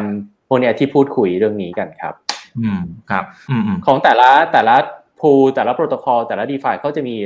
[0.48, 2.14] พวกเนี้ยที่พูดคุยเรื่องนี้กันครับ
[2.60, 4.76] อืมครับอืมอืมของแต่ละแต่ละ
[5.20, 7.16] พูแต่ละโปรโตคอลแต่ละ d e f i เขาจะมี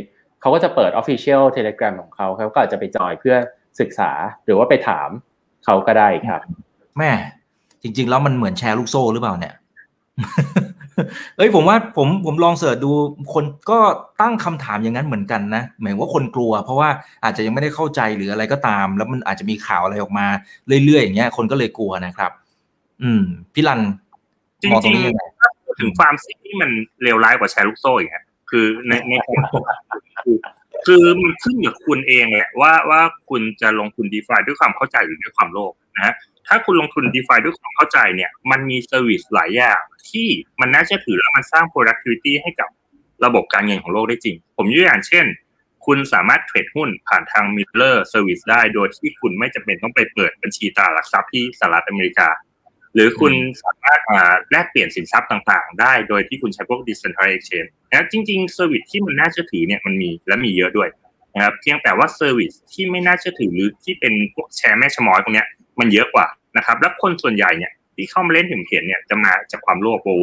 [0.40, 3.36] เขาก็จะเปิด Official Telegram ของเขาเขาก็อาจจะไปจอยเพื่อ
[3.80, 4.10] ศึกษา
[4.44, 5.08] หรือว่าไปถาม
[5.64, 6.40] เขาก็ได้ครับ
[6.98, 7.10] แม่
[7.82, 9.54] จริง ๆ แล้วมันเหมือนแชร์ลูกโซ่หรือเปล่าเนี่ย
[11.36, 12.92] เอ้ยผมว่าผมผมลองเสิร์ชดู
[13.34, 13.78] คนก็
[14.20, 16.88] ตั้งคำถามอย่างนั้นเหมือนกันนะหมายว่าคนกลัว เพราะว่า
[17.24, 20.26] อาจจะยังไม่ได้เข้าใจหรืออะไรก็ตาม แล้วมันอาจจะมีข่าวอะไรออกมา
[20.66, 22.30] เรื่อยๆอย่างเงี้ยคนก็เลยกลัวนะครับ
[23.02, 23.22] อืม
[23.54, 23.80] พี่รัน
[24.60, 26.70] จริมองตรงงนี้ยังไงๆถ้าพูดถึงฟาร์มซิ่งที่มัน
[27.02, 29.12] เลวร้ายกว่าแชร์ลูกโซ่อีกฮะคือในใน
[30.22, 30.36] คือ
[30.86, 36.14] คือมันขึ้นอยู่คุณเองแหละว่าว่าคุณจะลงทุน DeFi ด้วยความเข้าใจหรือด้วยความโลภนะ
[36.48, 39.80] ถ้าคุณลงทุน d e f i ด้วยความเข้าใจเนี่ย มันมี service หลายอย่าง
[40.10, 40.28] ที่
[40.60, 42.68] มันน่าเชื่อถือแล้วมันสร้าง productivity ให้กับ
[43.24, 45.26] ระบบการเงินของโลกได้จริง ผมยกตัวอย่างเช่น
[45.86, 52.28] คุณสามารถ trade หุ้นผ่านทาง Mirror service ได้ โดยที่คุณไม่จำเป็นต้องไปเปิดบัญชีตราหลักทรัพย์ที่สหรัฐอเมริกา
[52.94, 53.32] หรือคุณ
[53.62, 54.00] สามารถ
[54.50, 60.88] แลกเปลี่ยนสินทรัพย์ต่างๆ ได้โดยที่คุณใช้พวก decentralized exchange นะจริงๆ service ที่มันน่าเชื่อถือเนี่ยมันมีและมีเยอะด้วย
[61.34, 65.46] นะครับเพียงแต่ว่า service ที่ไม่น่าเชื่อถือหรือที่เป็นพวกแชร์แม่ชะม้อยพวกเนี้ย
[65.80, 66.26] มันเยอะกว่า
[66.56, 70.18] นะครับแล้วคนส่วนใหญ่เนี่ยที่เข้ามาเล่นถึงเห็นเนี่ยจะมาจากความโลภโอ้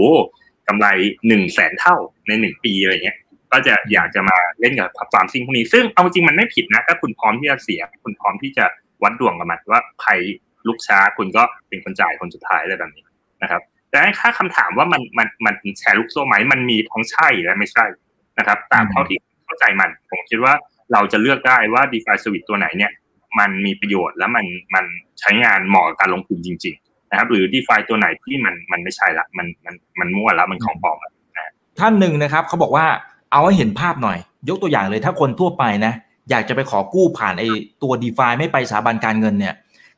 [0.68, 0.88] กำไร
[1.28, 1.96] หนึ่งแสนเท่า
[2.28, 3.18] ในหนึ่งปีอะไรเงี้ย
[3.52, 8.66] ก็จะอยากจะมาเล่นกับฟาร์มซิ่งพวกนี้ซึ่งเอาจริงมันไม่ผิดนะถ้าคุณพร้อมที่จะเสีย คุณพร้อมที่จะ
[9.04, 10.12] วัดดวงกับมันว่าใคร
[10.68, 13.06] ลุกช้าคุณก็เป็นคนจ่ายคนสุดท้ายอะไรแบบนี้
[13.42, 17.86] นะครับ แต่ค่าคำถามว่ามันมันมันแชร์ลูกโซ่ไหมมันมีทั้งใช่และไม่ใช่
[18.40, 20.54] นะครับ ตามเท่าที่เข้าใจมัน ผมคิดว่า
[20.94, 22.92] เราจะเลือกได้ว่า d e f i Service ตัวไหนเนี่ย
[23.40, 24.46] มันมีประโยชน์และมัน
[24.76, 24.86] มัน
[25.20, 31.50] ใช้งานเหมาะกับการลงทุนจริง ๆ นะครับ หรือ d e f i ตัวไหนที่มันมันไม่ใช่ละมันมันมันมั่วแล้วมันของปลอมนะ
[31.80, 32.86] ท่านหนึ่งนะครับเขาบอกว่า
[33.32, 34.18] เอาให้เห็นภาพหน่อย
[34.50, 35.94] ยกตัวอย่างเลยถ้าคนทั่วไปนะ
[36.30, 37.48] อยากจะไปขอกู้ผ่านไอ้
[37.84, 39.54] ตัว d e f i ไม่ไปสถาบันการเงินเนี่ย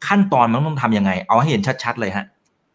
[0.08, 2.26] ขั้นตอนมันต้องทำยังไง เอาให้เห็นชัด ๆ เลยฮะ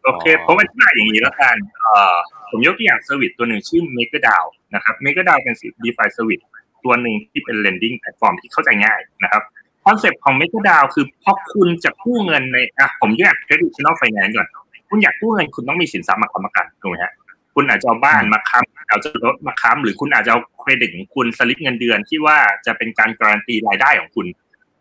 [0.03, 2.15] โอเคผมอธิบายอย่างนี้แล้วกันเอ่อ
[2.49, 4.43] ผมยกตัวอย่าง service ตัวหนึ่งชื่อ MakerDAO
[4.75, 6.43] นะครับ MakerDAO เป็น DeFi service
[6.83, 9.43] ตัวหนึ่งที่เป็น lending platform ที่เข้าใจง่ายนะครับ
[9.85, 14.49] คอนเซปต์ของ MakerDAO คือพอคุณจะกู้เงินในอะผมแยก traditional finance ก่อน
[14.89, 17.13] คุณอยากกู้เงินคุณต้องมีสินทรัพย์มาค้ำประกันถูกไหมฮะ
[17.55, 24.25] คุณอาจจะเอาบ้านมาค้ำเอาจะรถมาค้ำหรือคุณอาจจะเอาเครดิตของคุณสลิปเงินเดือนที่ว่าจะเป็นการการันตีรายได้ของคุณ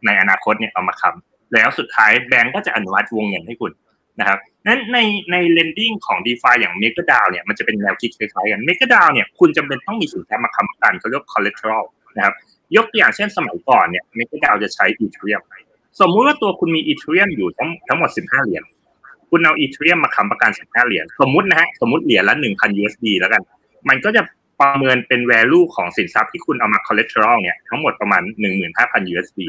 [0.07, 3.73] ในอนาคตเนี่ยเอามาค้ำ แล้วสุดท้ายแบงก์ก็จะอนุมัติวงเงินให้คุณ
[4.21, 4.99] นะครับนั้นใน
[5.33, 11.85] ใน lending ของ d e f i อย่าง MakerDAO เนี่ยมันจะเป็นแนวคิดคล้ายๆกัน MakerDAO เนี่ยคุณจำเป็นต้องมีสินทรัพย์มาค้ำประกันเขาเรียก collateral
[12.17, 12.35] นะครับ
[12.77, 15.43] ยกตัวอย่างเช่นสมัยก่อนเนี่ย MakerDAO จะใช้ Ethereum
[16.01, 18.63] สมมุติว่าตัวคุณมี Ethereum อยู่ทั้งทั้งหมด 15 เหรียญ
[19.31, 23.43] คุณเอา Ethereum มาค้ำประกัน 15 เหรียญสมมุตินะฮะสมมติเหรียญละ 1,000 USD แล้วกัน
[23.89, 24.23] มันก็จะ
[24.61, 28.23] ประเมินเป็น value ของสินทรัพย์ที่คุณเอามา collateral เนี่ยทั้งหมดประมาณ
[28.67, 29.41] 15,000 USD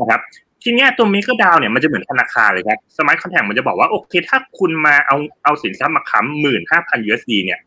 [0.00, 0.20] นะครับ
[0.68, 7.58] ทีเนี้ยตัว MakerDAO เนี่ยมันจะเหมือนธนาคารเลยครับสมัยคอนแทคมันจะบอกว่าโอเคถ้าคุณมาเอาเอาสินทรัพย์มาค้ำหมื่นห้าพัน USD เนี่ย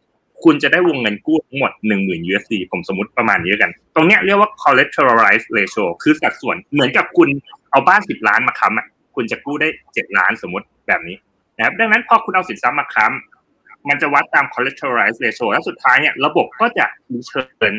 [0.43, 7.29] คุณจะได้วงเงินกู้ทั้งหมดหนึ่งหมื่น USD ผมสมมติประมาณนี้กัน ตรงเนี้ยเรียกว่า collateralized ratio คือสัดส่วนเหมือนกับคุณ
[7.71, 11.15] เอาบ้านสิบล้านมาค้ำอะคุณจะกู้ได้เจ็ดล้านสมมติแบบนี้
[11.57, 16.85] นะครับดังนั้นพอคุณเอาสินทรัพย์มาค้ำมันจะวัดตาม collateralized ratio แล้วสุดท้ายเนี่ยระบบก็จะ
[17.27, 17.73] เชิญ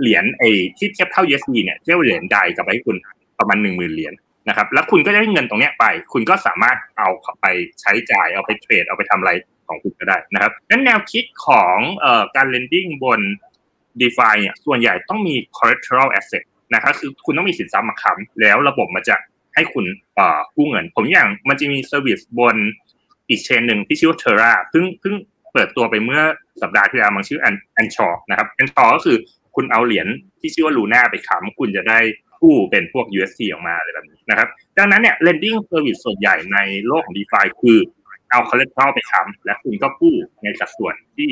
[0.00, 2.96] เหรียญไอ้ที่เทียบเท่า USD เนี่ยเทียบเหรียญใดกับไปให้คุณ
[3.38, 4.14] ประมาณหนึ่งหมื่นเหรียญ
[4.48, 7.08] นะครับ แล้วคุณก็ได้เงินตรงเนี้ยไป คุณก็สามารถเอา
[7.40, 7.46] ไป
[7.80, 9.32] ใช้จ่ายเอาไปเทรดเอาไปทำอะไร
[9.68, 13.20] ของคุณก็ได้นะครับนั้นแนวคิดของออการ lending บน
[14.00, 16.44] DeFi เนี่ยส่วนใหญ่ต้องมี collateral asset
[16.74, 19.16] นะครับคือคุณต้องมีสินทรัพย์มาค้ำแล้วระบบมันจะ
[19.54, 19.84] ให้คุณ
[20.56, 22.56] กู้เงิน ผมอย่างมันจะมีเซอร์วิสบน
[23.28, 25.14] อีกเชนหนึ่งที่ชื่อว่า Terra เพิ่งเพิ่ง
[25.52, 26.22] เปิดตัวไปเมื่อ
[26.62, 27.40] สัปดาห์ที่แล้วมันชื่อ
[27.80, 29.16] Anchor นะครับ Anchor ก็คือ
[29.54, 30.06] คุณเอาเหรียญ
[30.40, 31.98] ที่ชื่อว่า Luna ไปค้ำคุณจะได้
[32.42, 37.78] กู้เป็นพวก UST ออกมาอะไรแบบนี้นะครับ ดังนั้นเนี่ย lending service ส่วนใหญ่ในโลกของ DeFi คือ
[38.30, 41.30] เอา collateral ไปค้ำและคุณก็กู้ในสัดส่วนที่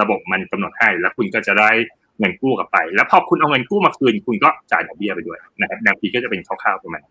[0.00, 1.70] ระบบมันกำหนดให้ แล้วคุณก็จะได้
[2.18, 7.02] เงินกู้กลับไป แล้วพอคุณเอาเงินกู้มาคืน คุณก็จ่ายดอกเบี้ยไปด้วยนะครับแนวคิดก็จะเป็นคร่าวๆประมาณ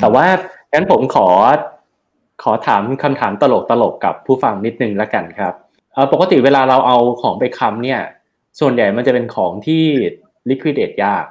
[0.00, 0.26] แต่ว่า
[0.72, 1.28] งั้นผมขอ
[2.42, 5.54] ขอถามคำถามตลกตลกกับผู้ฟังนิดนึงแล้วกันครับ
[6.12, 8.00] ปกติเวลาเราเอาของไปค้ำเนี่ย
[8.60, 9.82] ส่วนใหญ่มันจะเป็นของที่
[10.50, 11.24] liquidate ยาก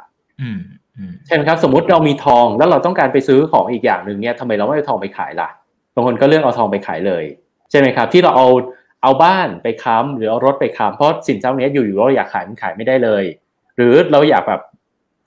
[1.25, 5.49] ใช่ไหมครับสมมติเรามีทองแล้วเราต้องการไปซื้อของอีกอย่างหนึ่งเนี่ยทำไมเราไม่เอาทองไปขายล่ะ
[5.95, 7.23] บางคนก็เลือกเอาทองไปขายเลย
[7.71, 8.47] ใช่ไหมครับ ที่เราเอา
[9.03, 13.23] เอาบ้านไปค้ำหรือเอารถไปค้ำเพราะสินทรัพย์นี้อยู่ๆเราอยากขายมันขายไม่ได้เลย
[13.75, 14.61] หรือเราอยากแบบ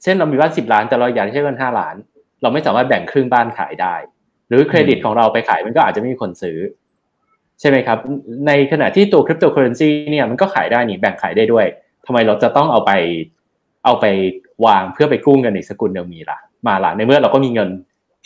[0.02, 1.96] เช่นเรามีบ้านสิบล้านแต่เราอยากใช้เงินห้าล้าน
[2.42, 3.94] เราไม่สามารถแบ่งครึ่งบ้านขายได้
[4.48, 6.58] หรือเครดิตของเราไปขายมันก็อาจจะไม่มีคนซื้อ
[7.60, 7.98] ใช่ไหมครับ
[8.46, 11.66] ในขณะที่ตัวคริปโตเคอเรนซีเนี่ยมันก็ขายได้นี่แบ่งขายได้ด้วย
[12.06, 12.92] ทำไมเราจะต้องเอาไป
[13.84, 14.04] เอาไป
[14.66, 17.68] วางเพื่อไปกู้เงินอีกสกุลเดียวมีล่ะมาล่ะในเมื่อเราก็มีเงิน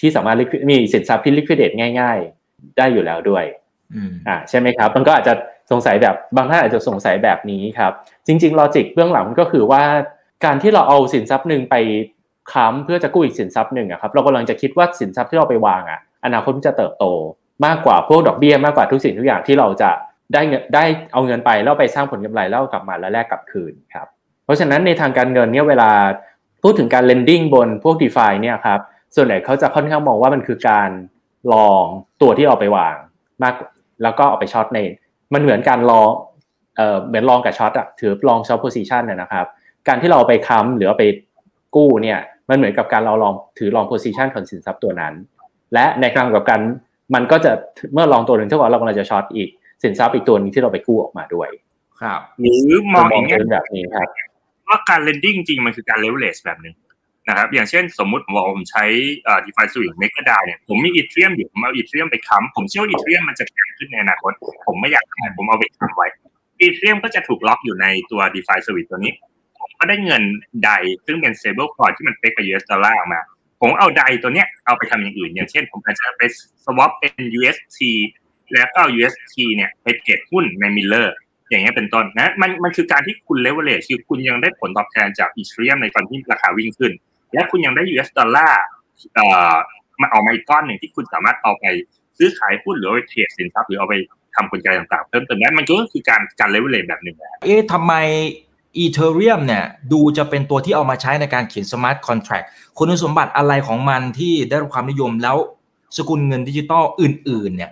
[0.00, 0.36] ที่สามารถ
[0.70, 2.18] มีสินทรัพย์ที่ลิควิดเดตง่าย
[2.48, 3.44] ๆ ได้อยู่แล้วด้วย
[4.28, 5.34] อ่าใช่ไหมครับ มันก็อาจจะ
[5.70, 7.92] สงสัยแบบบางท่านอาจจะสงสัยแบบนี้ครับ
[8.26, 9.82] จริงๆลอจิกเบื้องหลังก็คือว่า
[10.44, 11.76] การที่เราเอาสินทรัพย์หนึ่งไป
[12.52, 17.04] ค้ำเพื่อจะกู้อีกสินทรัพย์หนึ่งอะครับเรากำลังจะคิดว่าสินทรัพย์ที่เราไปวางอะอนาคตจะเติบโต
[17.66, 19.90] มากกว่าพวกดอกเบี้ยมากกว่าทุกสิ่งทุกอย่างที่เราจะ
[20.34, 24.19] ได้เงินได้เอาเงินไปแล้วไปสร้างผลกำไรแล้วกลับมาแล้วแลกกลับคืนครับเพ
[24.50, 25.90] ราะฉะนั้นในทางการเงินเนี่ยเวลา
[26.62, 28.80] พูดถึงการ lending บนพวก d e f าเนี่ยครับ
[29.16, 30.90] ส่วนใหญ่เขาจะค่อนข้างมองว่ามันคือการ
[31.52, 31.84] long
[32.22, 32.94] ตัวที่เอาไปวาง
[33.42, 33.54] มาก
[34.02, 34.78] แล้วก็เอาไป short ใน
[35.34, 36.08] มันเหมือนการ long
[36.76, 39.46] เอ่อเหมือน long กับ short อะถือ long short position นะครับ
[39.88, 41.04] การที่เราไปค้ำหรือเอาไป
[41.76, 45.14] กู้เนี่ยมันเหมือนกับการเราลองถือ long position ของสินทรัพย์ตัวนั้น
[45.74, 46.60] และในทางกลับกัน
[47.14, 47.52] มันก็จะ
[47.92, 49.48] เมื่อ long ตัวหนึ่งเท่ากับเรากำลังจะ short อีก
[49.82, 51.48] สินทรัพย์อีกตัวนึงที่เราไปกู้ออกมาด้วย
[52.00, 52.62] ครับ หรือ
[52.94, 54.08] มองอย่างนี้แบบนี้ครับ
[54.70, 56.74] ว่าการ lending จริงมันคือการ leverage แบบหนึ่ง
[57.28, 58.84] นะครับ อย่างเช่นสมมุติผมบอกผมใช้
[59.44, 64.32] DeFi Suite m e g a d a เนี่ยผมมีอีเทรียมอยู่ผมเอาอีเทรียมไปค้ำผมเชื่อว่าอีเทรียมมันจะแข็งขึ้นในอนาคต
[64.66, 66.06] ผมไม่อยากขายผมเอาไปค้ำไว้
[66.60, 69.12] อีเทรียมก็จะถูกล็อกอยู่ในตัว DeFi Suite ตัวนี้
[69.58, 70.22] ผมก็ได้เงิน
[70.64, 70.70] ใด
[71.06, 73.20] ซึ่งเป็น stable coin ที่มันเป๊กกับ US ดอลลาร์ออกมา
[73.60, 76.22] ผมเอาใดตัวเนี้ยเอาไปทำอย่างอื่น อย่างเช่น ผมอาจจะไป
[76.64, 77.78] swap เป็น UST
[78.52, 81.16] แล้วก็ UST เนี่ยไปเก็บหุ้นใน Mirror
[81.50, 86.92] อย่างเงี้ยเป็นต้นนะมันมันคือการที่คุณเลเวลเลชคือคุณยังได้ผลตอบแทนจาก Ethereum ในตอนที่ราคาวิ่งขึ้น
[87.34, 88.62] และคุณยังได้ US ดอลลาร์
[89.14, 89.54] เอ่อ
[90.00, 91.64] มาออกมาอีกก้อนหนึ่งที่คุณสามารถเอาไป
[92.18, 93.94] ซื้อขายหุ้นหรือเอาไป trade สินทรัพย์หรือเอาไป
[94.34, 97.92] ทำกลไกต่างๆ เพิ่มเติมได้มันก็คือการการเลเวลเลชแบบหนึ่งเอ๊ะทำไม
[98.78, 102.42] Ethereum เนี่ยดูจะเป็นตัวที่เอามาใช้ในการเขียน smart contract
[102.78, 105.36] คุณสมบัติอะไรของมันที่ได้รับความนิยมแล้ว
[105.96, 107.70] สกุลเงินดิจิตอลอื่นๆเนี่ย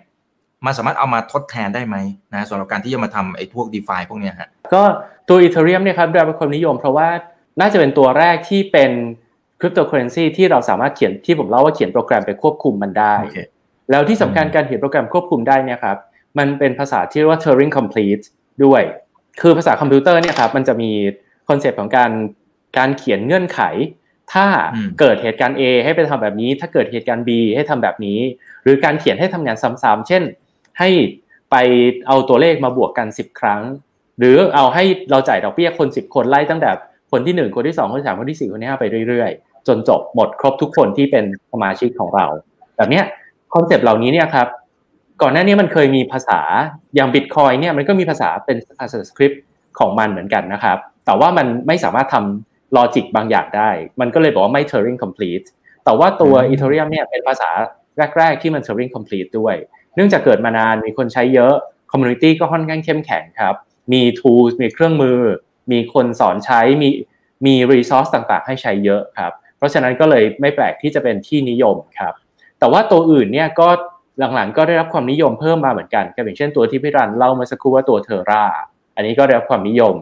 [0.67, 1.97] มันสามารถเอามาทดแทนได้ไหม
[2.35, 4.83] นะสำหรับการที่จะมาทำไอ้พวก d e f าพวกนี้ฮะก็
[5.29, 7.09] ตัว Ethereum เนี่ยครับได้รับความนิยมเพราะว่า
[7.61, 8.91] น่าจะเป็นตัวแรกที่เป็น
[9.61, 13.47] คริปโตเคอเรนซีที่เราสามารถเขียนที่ผมเล่าว่าเขียนโปรแกรมไปควบคุมมันได้ okay.
[13.91, 15.97] แล้วที่สำคัญการเขียนโปรแกรมควบคุมได้เนี่ยครับ
[16.39, 18.25] มันเป็นภาษาที่เรียกว่า Turing complete
[18.65, 18.83] ด้วย
[19.41, 20.91] คือภาษาคอมพิวเตอร์เนี่ยครับมันจะมี
[21.49, 22.11] คอนเซปต์ของการ
[22.79, 23.61] การเขียนเงื่อนไข
[24.33, 24.47] ถ้า
[25.01, 28.19] เกิดเหตุการณ์ A ให้ไปทำแบบนี้ ถ้าเกิดเหตุการณ์ B ให้ทำแบบนี้
[28.63, 30.23] หรือการเขียนให้ทำงานซ้ำๆเช่น
[30.79, 30.91] ให้
[31.51, 31.57] ไป
[32.07, 33.63] เอาตัวเลขมาบวกกัน 10 ครั้ง
[34.19, 36.71] หรือเอาให้เราจ่ายดอกเบี้ยคน 10 คนไล่ตั้งแต่
[37.13, 42.27] คนที่ 1 คนที่ 2 คนที่3คนที่ 4 คนที่5ไปเรื่อยๆ จนจบหมดครบทุกคนที่เป็นสมาชิกของเรา
[42.77, 43.03] แบบนี้
[43.55, 44.49] คอนเซปต์เหล่านี้เนี่ยครับ
[45.23, 46.41] ก่อนหน้านี้มันเคยมีภาษา
[46.95, 49.43] อย่างบิตคอยน์เนี่ยมันก็มีภาษาเป็นภาษาสคริปต์
[49.79, 53.71] ของมันเหมือนกันนะครับ แต่ว่ามันไม่สามารถทำ logic บางอย่างได้
[54.01, 55.47] มันก็เลยบอกว่าไม่ Turing complete
[55.85, 57.51] แต่ว่าตัว Ethereum เนี่ยเป็นภาษา
[58.19, 59.55] แรก ๆ ที่มัน Turing complete ด้วย
[59.99, 61.55] เนื่องจากเกิดมานานมีคนใช้เยอะ
[61.91, 63.55] community ก็ค่อนข้างเข้มแข็งครับ
[63.93, 65.19] มี tools มีเครื่องมือ
[65.73, 66.89] มีคนสอนใช้มี
[67.47, 72.15] มี resource ต่างๆ ให้ใช้เยอะครับ เพราะฉะนั้นก็เลยไม่แปลกที่จะเป็นที่นิยมครับ
[72.59, 73.69] แต่ว่าตัวอื่นเนี่ยก็
[74.35, 78.45] หลังๆ ก็ได้รับความนิยมเพิ่มมาเหมือนกันก็อย่างเช่นตัวที่พี่รันเล่ามาสักครู่ว่าตัวเทอร่า
[78.97, 79.95] อันนี้ก็ได้รับความนิยม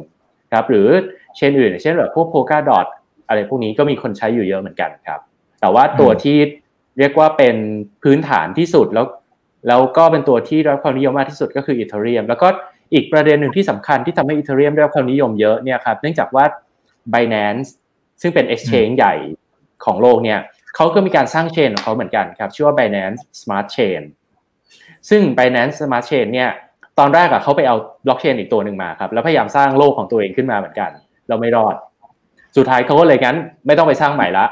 [0.53, 0.89] ครับ หรือ
[1.37, 2.87] เช่นอื่น เช่นแบบพวกโพกาดอท
[3.29, 5.21] อะไรพวกนี้ก็มีคนใช้อยู่เยอะเหมือนกันครับ
[5.61, 6.39] แต่ว่าตัวที่
[6.99, 7.57] เรียกว่าเป็น
[8.03, 9.07] พื้นฐานที่สุดแล้ว
[9.69, 12.49] แล้วก็เป็นตัวที่ได้รับความนิยมมากที่สุดก็คืออีเทเรียมแล้วก็
[12.95, 16.45] อีกประเด็นหนึ่งที่สำคัญที่ทำให้อีเทเรียมได้รับความนิยมเยอะเนี่ยครับเนื่องจากว่า
[17.13, 17.69] Binance
[18.21, 19.15] ซึ่งเป็น exchange ใหญ่
[19.85, 20.39] ของโลกเนี่ย
[20.77, 24.03] เขาก็มีการสร้างเชนของเขาเหมือนกันครับชื่อว่า Binance Smart Chain
[25.09, 26.51] ซึ่ง Binance Smart Chain เนี่ย
[26.99, 30.91] ตอนแรกอะเขาไปเอาบล็อกเชนอีกตัวหนึ่งมาครับแล้วพยายามสร้างโลกของตัวเองขึ้นมาเหมือนกัน
[31.29, 31.75] เราไม่รอด
[32.57, 33.37] สุดท้ายเขาก็เลยงั้น
[33.67, 34.47] ไม่ต้องไปสร้างใหม่ละ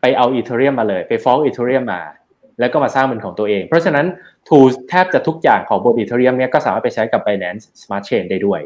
[0.00, 2.00] ไปเอาอีเทเรียมมาเลย ไปฟ้องอีเทเรียมมา
[2.60, 4.06] แล้วก็มาสร้างเป็นของตัวเอง เพราะฉะนั้น
[4.48, 8.60] tools แทบจะทุกอย่างของบน Ethereum เนี่ยก็สามารถไปใช้กับ Binance Smart Chain ได้ด้วย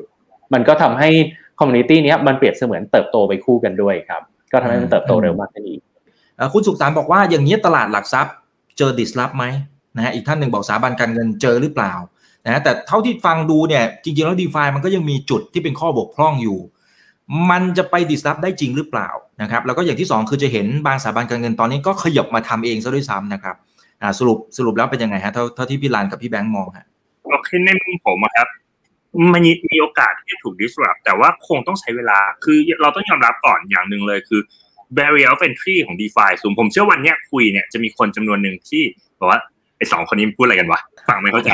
[0.54, 1.10] มันก็ทำให้
[1.58, 4.22] community นี้มันเปรียบเสมือนเติบโตไปคู่กันด้วยครับ
[4.52, 5.80] ก็ทำให้มันเติบโตเร็วมากขึ้นอีก
[6.52, 8.34] คุณสุขสารบอกว่าอย่างนี้ตลาดหลักทรัพย์
[8.78, 9.44] เจอ disrupt ไหม
[9.96, 11.92] นะฮะอีกท่านหนึ่งบอกสถาบันการเงินเจอหรือเปล่า
[12.44, 16.58] นะแต่เท่าที่ฟังดูเนี่ยจริงๆแล้ว DeFi มันก็ยังมีจุดที่เป็นข้อบกพร่องอยู่
[17.50, 19.08] มันจะไป disrupt ได้จริงหรือเปล่า
[19.42, 23.56] นะครับแล้วก็อย่างที่ 2 คือจะเห็นบางสถาบันการเงินตอนนี้ก็ขยับมาทำเองซะด้วยซ้ำนะครับ
[24.02, 26.86] อ่าสรุปสรุปแล้วเป็นยังไงฮะเท่าเท่าที่พี่ลานกับพี่แบงค์มองฮะ
[27.30, 28.48] โอเคในมุมผมครับ
[29.32, 29.42] มัน
[29.72, 34.40] มีโอกาสที่จะถูก disrupt แต่ว่าคงต้องใช้เวลา คือเราต้องยอมรับก่อนอย่างหนึ่งเลยคือ
[34.96, 38.82] barrier of entry ของ DeFi สูงผมเชื่อวันนี้คุยเนี่ยจะมีคนจำนวนหนึ่งที่
[39.18, 39.40] บอกว่า
[39.76, 41.50] ไอ้สองคนนี้พูดอะไรกันวะฟังไม่เข้าใจ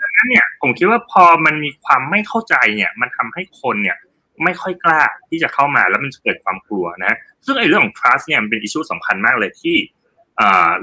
[0.00, 3.96] ดังนั้นเนี่ยผมคิดว่าพอมันมีความไม่เข้าใจเนี่ย มันทำให้คนเนี่ย
[4.44, 7.12] ไม่ค่อยกล้าที่จะเข้ามาแล้วมันจะเกิดความกลัวนะ
[7.44, 9.76] ซึ่งไอ้เรื่องของ trust เนี่ยมันเป็นอิชชูสำคัญมากเลยที่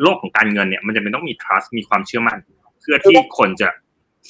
[0.02, 2.40] โลกของการเงินเนี่ยมันจะเป็นต้องมี trust มีความเชื่อมั่น
[2.82, 3.70] เพื่อที่คนจะ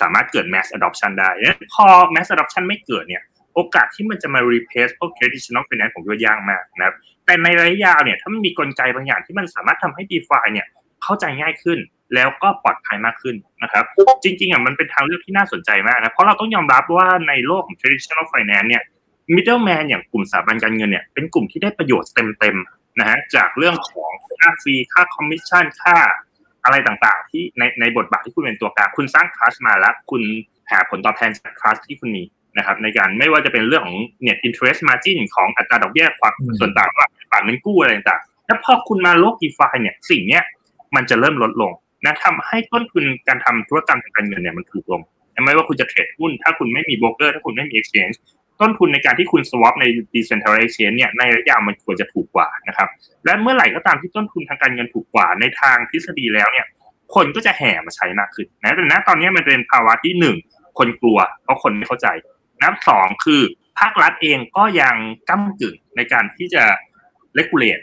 [0.02, 1.30] สามารถเกิด mass adoption ได้
[1.74, 3.24] พอ mass adoption ไม่เกิดเนี่ย
[3.56, 10.68] โอกาสที่มันจะมา replace พวก traditional finance ผมว่ายากมากนะครับแต่ในระยะยาวเนี่ยถ้ามันมีกลไกบางอย่างที่มันสามารถทำให้ DeFi เนี่ย
[11.04, 11.80] เข้าใจง่ายขึ้น
[12.16, 13.86] แล้วก็ปลอดภัยมากขึ้นนะครับ
[14.24, 18.84] จริงๆอะมันเป็นทางเลือกที่น่าสนใจมากนะ เพราะเราต้องยอมรับว่าในโลกของ traditional finance เนี่ย
[19.36, 25.98] middleman อย่างกลุ่มสถาบันการเงินเนี่ยเป็นกลุ่มที่ได้ประโยชน์เต็มๆนะฮะจากเรื่องของค่า fee ค่าคอมมิชชั่นค่า
[26.64, 30.22] อะไรต่างๆ ที่ในในบทบาทที่คุณเป็นตัวกลางคุณสร้าง trust มาแล้ว คุณ
[30.72, 32.24] หาผลตอบแทนจาก trust ที่คุณมี
[32.58, 40.44] นะครับในการไม่ว่าจะเป็นเรื่องของ net interest margin ของอัตราดอกเบี้ยความส่วนต่างว่าฝากเงินกู้อะไรต่างๆแล้วพอคุณมาโลก DeFi เนี่ยสิ่งเนี้ย
[40.96, 41.72] มันจะเริ่มลดลง
[42.06, 45.02] นะทำให้ต้นทุนการทำธุรกรรมทางการเงินเนี่ยมันถูกลง
[45.46, 48.16] ไม่ว่าคุณจะเทรดหุ้น ถ้าคุณไม่มีโบรกเกอร์ถ้าคุณไม่มี exchange
[48.62, 52.90] ต้นทุนในการที่คุณ swap ใน decentralized chain เนี่ยในระยะยาวมันควรจะถูกกว่านะครับ
[53.26, 56.66] และเมื่อไหร่ก็ตามที่ต้นทุนทางการเงินถูกกว่าในทางทฤษฎีแล้วเนี่ย
[57.16, 60.36] คนก็จะแห่มาใช้มากขึ้นนะแต่ณตอนนี้มันเป็นภาวะที่หนึ่ง
[60.78, 62.08] คนกลัวเพราะคนไม่เข้าใจ
[62.62, 63.42] นะสองคือ
[63.80, 64.96] ภาครัฐเองก็ยัง
[65.30, 66.64] ก้ากึ่งในการที่จะ
[67.36, 67.80] เลกูเลต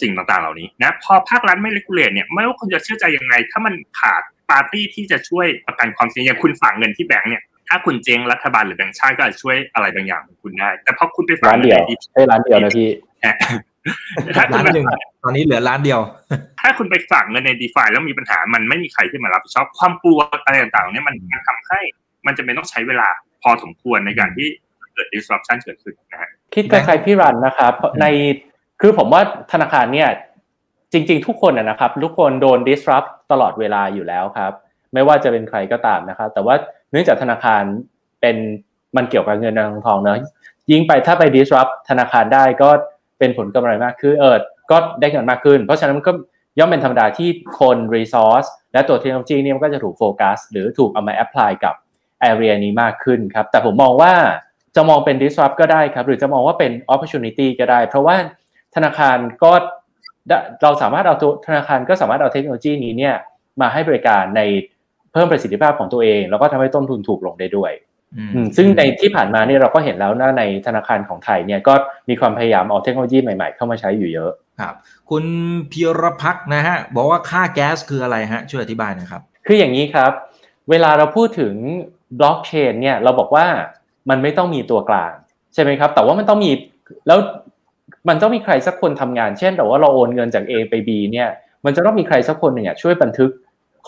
[0.00, 12.88] สิ่งต่างๆ เหล่านี้นะพอภาครัฐไม่เลกูเลตเนี่ยไม่ว่าคุณจะเชื่อใจยังไง ถ้ามันขาดปาร์ตี้ที่จะช่วยประกันความเสี่ยงอย่างคุณฝากเงินที่แบงก์เนี่ย ถ้าคุณเจ๊งรัฐบาลหรือแบงก์ชาติก็จะช่วยอะไรบางอย่างของคุณได้ แต่พอคุณไปฝากเงินในดีใช่ร้านเดียวนะพี่
[14.36, 14.68] ถ้าคุณไป
[15.24, 16.00] ตอนนี้เหลือร้านเดียว
[16.60, 21.14] ถ้าคุณไปฝากเงินในดีฟาแล้วมีปัญหามันไม่มีใครที่มารับผิดชอบความกลัวอะไรต่างๆเนี่ยมัน
[21.48, 21.80] ทำให้
[22.26, 23.08] มันจะเป็นต้องใช้เวลา
[23.42, 24.48] พอสมควรในการที่
[24.94, 28.06] เกิด disruption เกิดขึ้นนะฮะคิดคล้ายๆพี่รันนะครับใน
[28.80, 30.08] คือผมว่าธนาคารเนี่ย
[30.92, 34.52] จริง ๆ ทุกคนนะครับ ทุกคนโดน disrupt ตลอดเวลาอยู่แล้วครับ
[34.94, 36.54] ไม่ว่าจะเป็นใครก็ตามนะครับ แต่ว่า
[36.90, 37.62] เนื่องจากธนาคาร
[38.20, 38.36] เป็น
[38.96, 40.18] มันเกี่ยวกับเงินทองทองเนอะ
[40.70, 42.68] ยิ่งไปถ้าไป disrupt ธนาคารได้ก็
[43.18, 44.36] เป็นผลกำไรมากขึ้นเออ
[44.70, 46.12] ก็ได้เงินมากขึ้น เพราะฉะนั้นมันก็
[46.58, 47.28] ย่อมเป็นธรรมดาที่
[47.60, 51.74] คน resource และตัวเทคโนโลยีนี่มันก็จะถูกโฟกัสหรือถูกเอามา apply กับ
[52.30, 54.12] area นี้มากขึ้นครับ แต่ผมมองว่า
[54.76, 58.16] จะมองเป็น disrupt ก็ได้ครับ หรือจะมองว่าเป็น opportunity ก็ได้ เพราะว่า
[58.74, 59.52] ธนาคารก็
[60.62, 63.14] เราสามารถเอาตัวธนาคารก็สามารถเอาเทคโนโลยีนี้เนี่ย
[63.60, 64.40] มาให้บริการใน
[65.12, 67.72] เพิ่มประสิทธิภาพของตัวเอง แล้วก็ทำให้ต้นทุนถูกลงได้ด้วย
[68.56, 71.74] ซึ่งในที่ผ่านมาเนี่ยเราก็เห็นแล้วนะในธนาคารของไทยเนี่ยก็
[72.08, 74.30] มีความพยายามเอาเทคโนโลยีใหม่ๆ เข้ามาใช้อยู่เยอะ
[74.60, 74.74] ครับ
[75.10, 75.24] คุณ
[75.72, 80.12] พิรพักนะฮะบอกว่าค่าแก๊สคืออะไรฮะช่วยอธิบายหน่อยครับ คืออย่างนี้ครับ
[80.70, 81.54] เวลาเราพูดถึง
[82.18, 83.46] บล็อกเชนเนี่ยเราบอกว่า
[84.10, 85.12] มันไม่ต้องมีตัวกลาง
[85.54, 86.50] ใช่ไหมครับ แต่ว่ามันต้องมี
[87.06, 87.18] แล้ว
[88.08, 91.28] มันต้องมีใครสักคนทำงาน เช่นแต่ว่าเราโอนเงินจาก A ไป B เนี่ย
[91.64, 93.30] มันจะต้องมีใครสักคนหนึ่งช่วยบันทึก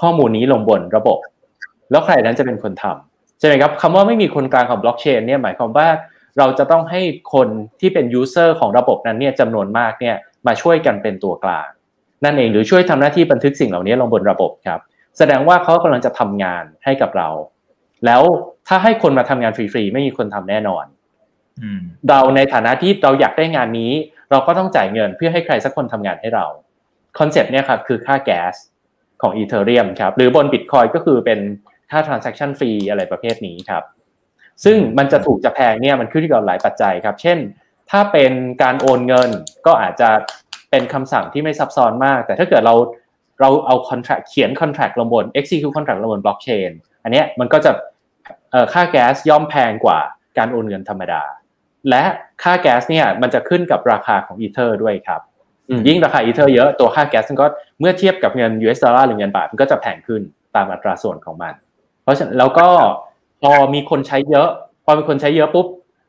[0.01, 1.19] ข้อมูลนี้ลงบนระบบ
[1.91, 5.89] แล้วใครนั้นจะเป็นคนทำใช่ไหมครับคำว่าไม่มีคนกลางของบล็อกเชนเนี่ยหมายความว่า
[6.39, 7.01] เราจะต้องให้
[7.35, 7.49] คน
[7.81, 11.69] ที่เป็น user ของระบบนั้นเนี่ยจำนวนมากเนี่ยมาช่วยกันเป็นตัวกลาง
[12.25, 14.81] นั่นเองหรือช่วยทำหน้าที่บันทึกสิ่งเหล่านี้ลงบนระบบครับ
[15.19, 17.29] แสดงว่าเขากำลังจะทำงานให้กับเรา
[18.07, 18.23] แล้ว
[18.69, 20.85] ถ้าให้คนมาทำงานฟรีๆไม่มีคนทำแน่นอน
[22.09, 23.93] เราในฐานะที่เราอยากได้งานนี้
[24.31, 26.47] เราก็ต้องจ่ายเงินเพื่อให้ใครสักคนทำงานให้เรา
[27.19, 28.55] คอนเซปต์เนี่ยครับคือค่าแก๊ส
[29.23, 31.41] ของ Ethereum ครับหรือบนบิตคอยน์ก็คือเป็น
[31.91, 33.83] ค่า transaction fee อะไรประเภทนี้ครับ
[34.65, 37.39] ซึ่งมันจะถูกจะแพงเนี่ยมันขึ้นอยู่กับหลายปัจจัยครับ เช่น
[37.91, 39.31] ถ้าเป็นการโอนเงิน
[39.67, 40.11] ก็อาจจะ
[40.71, 42.75] เป็นคำสั่งที่ไม่ซับซ้อนมาก แต่ถ้าเกิดเรา
[43.41, 46.71] เราเอา contract เขียน contract ลงบน execute contract ลงบน blockchain
[47.03, 47.73] อันนี้มันก็จะ
[48.73, 49.99] ค่าแก๊สย่อมแพงกว่า
[50.39, 51.23] การโอนเงินธรรมดา
[51.91, 52.05] และ
[52.43, 55.21] ค่าแก๊สเนี่ยมันจะขึ้นกับราคาของอีเทอร์ด้วยครับ
[55.89, 57.47] ยิ่งราคาอีเทอร์เยอะตัวค่าแก๊สก็
[57.81, 60.23] เมื่อเทียบกับเงิน US ดอลลาร์หรือเงินบาทมันก็จะแพงขึ้น
[60.57, 61.55] ตามอัตราส่วนของมัน
[62.03, 62.69] เพราะฉะนั้นแล้วก็
[63.43, 64.49] พอมีคนใช้เยอะ
[64.85, 65.67] พอมีคนใช้เยอะปุ๊บ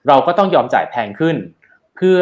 [0.07, 1.35] เราก็ต้องยอมจ่ายแพงขึ้น
[1.95, 2.21] เพื่อ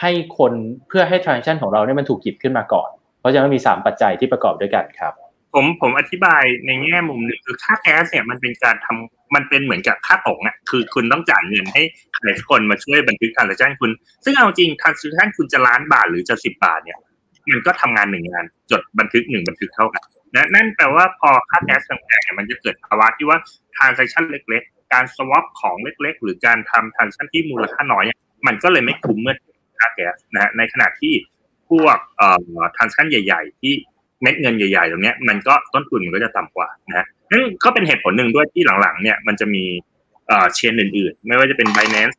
[0.00, 0.52] ให้คน
[0.88, 5.12] เพื่อให้ transaction ของเราเนี่ยมันถูกหยิบขึ้นมาก่อน เพราะฉะนั้นมี 3 ปัจจัยที่ประกอบด้วยกันครับ
[5.54, 11.82] ผมผมอธิบายในแง่มุมหนึ่งคือค่าแก๊สเนี่ยมันเป็นการทำมันเป็นเหมือนกับค่าตกอะคือคุณต้องจ่ายเงินให้
[12.14, 13.90] ใครคนมาช่วยบันทึกการจ้างคุณ
[14.24, 16.98] ซึ่งเอาจริงการซื้อท่านคุณจะล้านบาทหรือจะสิบบาทเนี่ย
[17.50, 23.38] มันก็ทำงานหนึ่งงาน จดบันทึกหนึ่งบันทึกเท่ากันนะนั่นแปลว่าพอค่าแก๊สแพงเนี่ยมันจะเกิดภาวะที่ว่า
[23.74, 27.26] ทราน s a c t i o n เล็ก ๆ การสวอปของเล็ก ๆ หรือการทำทราน s a c
[27.26, 28.04] t i o n ที่มูลค่าน้อย
[28.46, 29.36] มันก็เลยไม่คุ้มเมื่อ
[29.78, 31.14] ค่าแก๊สนะฮะในขณะที่
[31.70, 33.74] พวกเอ่อทราน s a c t i o n ใหญ่ ๆ ที่
[34.22, 39.64] เม็ดเงินใหญ่ๆตรงนี้มันก็ต้นทุนมันก็จะต่ำกว่านะฮะนั่นก็เป็นเหตุผลหนึ่งด้วยที่หลังๆเนี่ยมันจะมี
[40.28, 42.16] เชนอื่นๆ ไม่ว่าจะเป็น Binance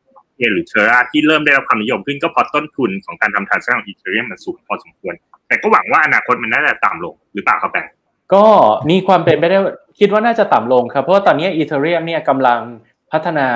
[0.52, 5.14] หรือ Terra ที่เริ่มได้รับความนิยมขึ้นก็เพราะต้นทุนของการทำทรานส์ของอีเทเรียมมันสูงพอสมควร
[5.48, 7.86] แต่ก็หวังว่าอนาคตมันน่าจะต่ำลงหรือเปล่าครับแบง
[8.34, 8.44] ก็
[8.90, 9.58] มีความเป็นไปได้
[9.98, 12.60] คิดว่าน่าจะต่ำลงครับ เพราะว่าตอนนี้อีเทเรียมเนี่ยกำลัง
[13.12, 13.46] พัฒนา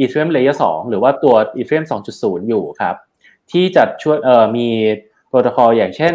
[0.00, 1.84] Ethereum Layer 2หรือว่าตัว Ethereum
[2.16, 2.96] 2.0 อยู่ครับ
[3.52, 4.68] ที่จะช่วยเอ่อมี
[5.28, 6.14] โปรโตคอลอย่างเช่น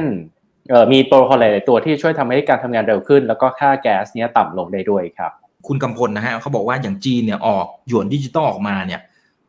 [0.92, 5.32] มีโปรโตคอลหลายๆตัวที่ช่วยทำให้การทำงานเร็วขึ้น แล้วก็ค่าแก๊สเนี้ยต่ำลงได้ด้วยครับ
[5.68, 9.02] คุณกำพลนะฮะเขาบอกว่าอย่างจีนเนี่ยออกหยวนดิจิตอลออกมาเนี่ย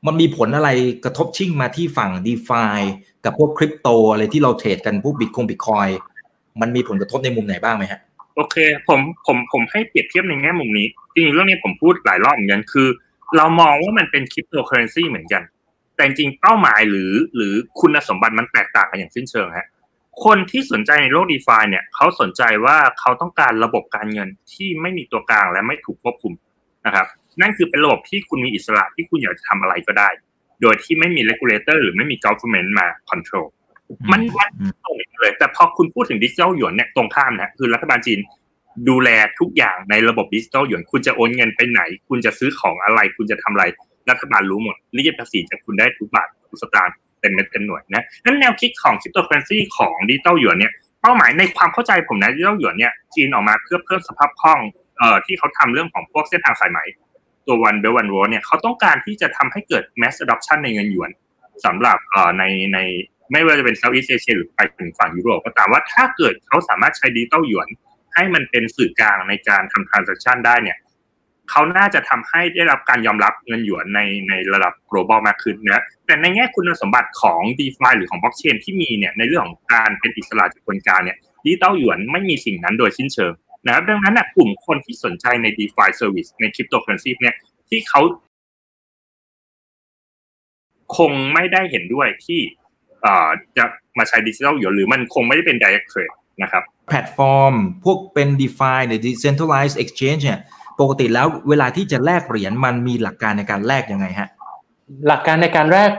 [0.06, 0.70] มันมีผลอะไร
[1.04, 2.64] กระทบชิ่งมาที่ฝั่ง d e f า
[3.24, 5.88] กับพวกคริปโตอะไรที่เราเทรดกันพวกบิตคงบิตคอย
[6.60, 8.00] มันมีผลกระทบในมุมไหนบ้างไหมฮะ
[8.36, 8.56] โอเค
[8.88, 12.88] ผมผมผมให้เปรียบเทียบในแง่มุมนี้จริงๆเรื่องนี้ผมพูดหลายรอบเหมือนกันคือ
[13.36, 15.42] เรามองว่ามันเป็นคริปโตเคอเรนซีเหมือนกัน
[15.96, 19.66] แต่จริงๆเป้าหมายหรือหรือคุณสมบัติมันแตกต่างกันอย่างสิ้นเชิงฮะ
[20.24, 26.32] คนที่สนใจในโลกดีฟาเนี่ยเขาสนใจว่าเขาต้องการระบบการเงินที่ไม่มีตัวกลางและไม่ถูกควบคุม
[26.86, 27.06] นะครับ
[27.40, 30.08] นั่นคือเป็นระบบที่คุณมีอิสระที่คุณอยากจะทำอะไรก็ได้
[30.62, 33.46] โดยที่ไม่มี regulator หรือไม่มี government มา control
[34.12, 34.48] มันวัด
[34.84, 38.18] ตรงเลย แต่พอคุณพูดถึงดิจิทัลหยวนเนี่ยตรงข้ามนะคือรัฐบาลจีน
[38.88, 43.64] ดูแลทุกอย่างในระบบดิจิทัลหยวน คุณจะโอนเงินไปไหน คุณจะซื้อของอะไร คุณจะทำอะไร
[44.10, 54.60] รัฐบาลรู้หมดรีดภาษีจากคุณได้ทุกบาททุกสตางค์ เต็มเม็ดเต็มหน่วยนะนั้นแนวคิดของคริปโตเคอเรนซีของดิจิตอลหยวนเนี่ยเป้าหมายในความเข้าใจผมนะดิจิตอลหยวนเนี่ยจีนออกมาเพื่อเพิ่มสภาพคล่อง
[54.98, 56.78] เอ่อที่เขาทำเรื่องของพวกเส้นทางสายไหม
[57.46, 61.10] ตัววันเบลวันโรเนี่ยเขาต้องการที่จะทำให้เกิด mass adoption ในเงินหยวน
[61.64, 62.44] สำหรับเอ่อใน
[62.74, 62.78] ใน
[63.32, 67.68] ไม่ว่าจะเป็นเซาท์อีสเอเชียหรือไปถึงฝั่งยุโรปก็ตามว่าถ้าเกิดเขาสามารถใช้ดิจิตอลหยวน
[68.14, 70.76] ให้มันเป็นสื่อกลางในการทำ transaction ได้เนี่ย
[71.50, 83.32] เขาน่าจะทำให้ได้รับการยอมรับเงินหยวนในในระดับ global มากขึ้นนะแต่ในแง่คุณสมบัติของ d e f i หรือของ blockchain ที่มีเนี่ยในเรื่องของการเป็นอิสระจากคนกลางเนี่ยดิจิตอลหยวนไม่มีสิ่งนั้นโดยสิ้นเชิง
[83.66, 87.34] นะครับดังนั้นนะกลุ่มคนที่สนใจใน d e f i service ใน cryptocurrency เนี่ย
[87.68, 88.00] ที่เขา
[90.96, 92.40] คงไม่ได้เห็นด้วยที่
[93.56, 93.64] จะ
[93.98, 100.40] มาใช้ดิจิทัลหยวนหรือมันคงไม่ได้เป็น direct threat นะครับ แพลตฟอร์ม พวกเป็น DeFi หรือ Decentralized Exchange เนี่ย
[100.80, 104.28] ปกติแล้วเวลาที่จะแลกเหรียญมันมีหลักการในการแลกยังไงฮะ
[105.08, 105.90] หลักการในการแลก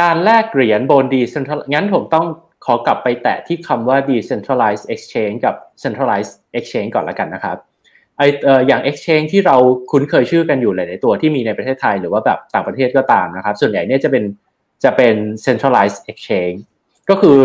[0.00, 2.26] การแลกเหรียญบน decentral งั้นผมต้อง
[2.64, 7.56] ขอกลับไปแตะที่คำว่า decentralized exchange กับ centralized exchange ก่อนละกันนะครับ
[8.18, 9.56] ไอเอ่ออย่าง exchange ที่เรา
[9.90, 14.24] คุ้นเคยชื่อกันอยู่หลายๆตัวที่มีในประเทศไทยหรือว่าแบบต่างประเทศก็ตามนะครับ ส่วนใหญ่เนี่ยจะเป็น
[14.84, 15.14] จะเป็น
[15.46, 16.58] centralized exchange
[17.10, 17.38] ก็คือ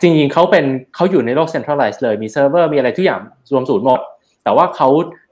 [0.00, 0.64] จริงๆเขาเป็น
[0.94, 3.20] เขาอยู่ในโลก centralized เลยมีเซิร์ฟเวอร์มีอะไรทุกอย่าง
[3.52, 4.00] รวมศูนย์หมด
[4.44, 4.88] แต่ว่าเขา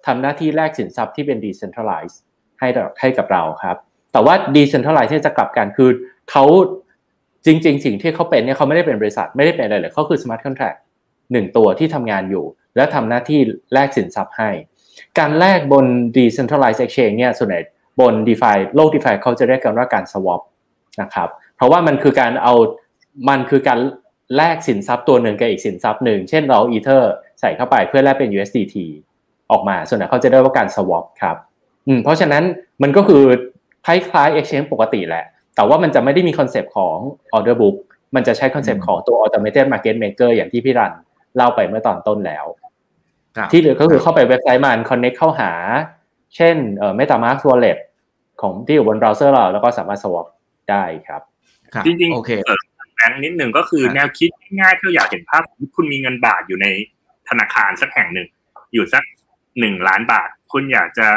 [0.07, 2.17] ทำหน้าที่แลกสินทรัพย์ที่เป็น decentralized
[2.61, 2.69] ให้
[3.01, 3.77] ให้กับเราครับ
[4.13, 5.91] แต่ว่า decentralized จะกลับกันคือ
[6.31, 6.45] เขา
[7.47, 10.79] จริง ๆ สิ่งที่เขาเป็นเนี่ยเขาไม่ได้เป็นบริษัทไม่ได้เป็นอะไรเลยเขาคือ smart contract
[11.33, 12.45] หนึ่งตัวที่ทำงานอยู่
[12.77, 13.41] แล้วทำหน้าที่
[13.75, 14.51] แลกสินทรัพย์ให้
[15.19, 15.87] การแลกบน
[16.17, 17.61] decentralized exchange เนี่ยส่วนใหญ่
[18.01, 20.41] บน DeFi โลก DeFi เขาจะเรียกกันว่าการ swap
[21.03, 22.55] นะครับ เพราะว่ามันคือการเอา
[23.29, 23.79] มันคือการ
[24.37, 28.77] แลกสินทรัพย์ตัวหนึ่งกับอีกสินทรัพย์หนึ่ง เช่นเราอีเทอร์ใส่เข้าไปเพื่อแลกเป็น USDT
[29.53, 31.37] ออกมา ส่วนใหญ่เขาจะเรียกว่าการ swap ครับ
[31.89, 32.43] อืมเพราะฉะนั้น
[32.83, 33.23] มันก็คือ
[33.87, 35.25] คล้ายๆ exchange ปกติแหละ
[35.57, 36.97] แต่ว่ามันจะไม่ได้มีคอนเซปต์ของ
[37.37, 37.77] order book
[38.15, 40.93] มันจะใช้คอนเซปต์ของตัว automated market maker อย่างที่พี่รัน
[41.37, 42.45] เล่าไปเมื่อตอนต้นแล้ว
[43.53, 45.53] ที่เหลือก็คือเข้าไปเว็บไซต์มัน connect เข้าหา
[46.37, 47.79] เช่นเอ่อ MetaMask wallet
[48.41, 50.27] ของที่อยู่บนเบราว์เซอร์เราแล้วก็สามารถ swap
[50.71, 51.23] ได้ครับ
[51.87, 52.31] จริงๆโอเค
[52.97, 54.31] แบงนิดหนึ่งก็คือแนวคิด
[54.61, 55.43] ง่ายๆถ้าอยากเห็นภาพ
[55.75, 56.67] คุณมีเงินบาทอยู่ใน
[57.29, 58.29] ธนาคารสักแห่งหนึ่ง
[58.75, 59.03] อยู่สัก
[59.61, 61.09] หนึ่งล้านบาท คุณอยากจะ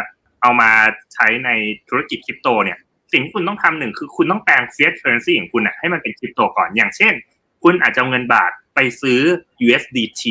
[0.41, 0.71] เอามา
[1.13, 1.49] ใช้ใน
[1.89, 2.77] ธุรกิจคริปโตเนี่ย
[3.11, 7.13] สิ่งที่คุณต้องทำหนึ่งคือคุณต้องแปลง fiat currency ของคุณให้มันเป็นคริปโตก่อน อย่างเช่น
[7.63, 9.19] คุณอาจจะเอาเงินบาทไปซื้อ
[9.65, 10.23] USDT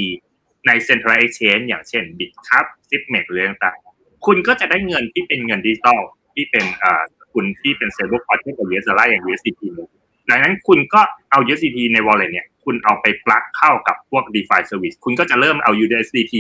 [0.67, 6.01] ใน central exchange อย่างเช่น Bitcup, Sipmex หรือต่างๆ คุณก็จะได้เงินที่เป็นเงินดิจิตอล
[6.35, 7.03] ที่เป็นอ่า
[7.33, 9.63] คุณที่เป็น stable coin ที่เป็น US ดอลลาร์อย่าง USDT
[10.31, 11.01] ดังนั้นคุณก็
[11.31, 16.35] เอา USDT ใน wallet เนี่ย คุณเอาไปปลักเข้ากับพวก DeFi service คุณก็จะเริ่มเอา USDT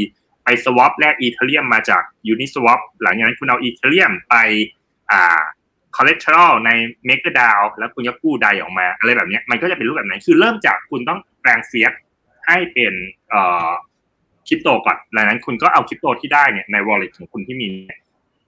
[0.45, 4.35] ไป swap แลก Ethereum มมาจาก Uniswap หลังจากนั้นคุณเอา Ethereum ไป
[5.11, 5.43] อ่า
[5.97, 6.71] collateral ใน
[7.09, 11.93] MakerDAO แล้วคุณจะกู้ใดออกมา อะไรแบบนี้มันก็จะเป็นรูปแบบไหนคือเริ่มจากคุณต้องแปลงเฟียส
[12.47, 12.95] ให้เป็น
[13.31, 13.71] เอ่อ
[14.47, 17.69] คริปโตก่อนหลังนั้นคุณก็เอาคริปโตที่ได้เนี่ยใน wallet ของคุณที่มี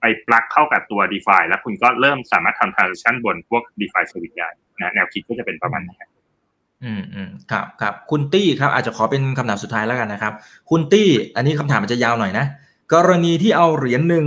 [0.00, 4.48] ไปปลักเข้ากับตัว DeFi แล้วคุณก็เริ่มสามารถทำ transaction บนพวก DeFi service ได้
[4.80, 5.96] นะแนวคิดก็จะเป็นประมาณนี้
[6.84, 10.32] อืมอืมครับครับคุณตี้ครับอาจจะขอเป็นคำถามสุดท้ายแล้วกันนะครับ
[10.70, 12.46] คุณตี้อันนี้คำถามมันจะยาวหน่อยนะ
[12.94, 14.26] กรณีที่เอาเหรียญหนึ่ง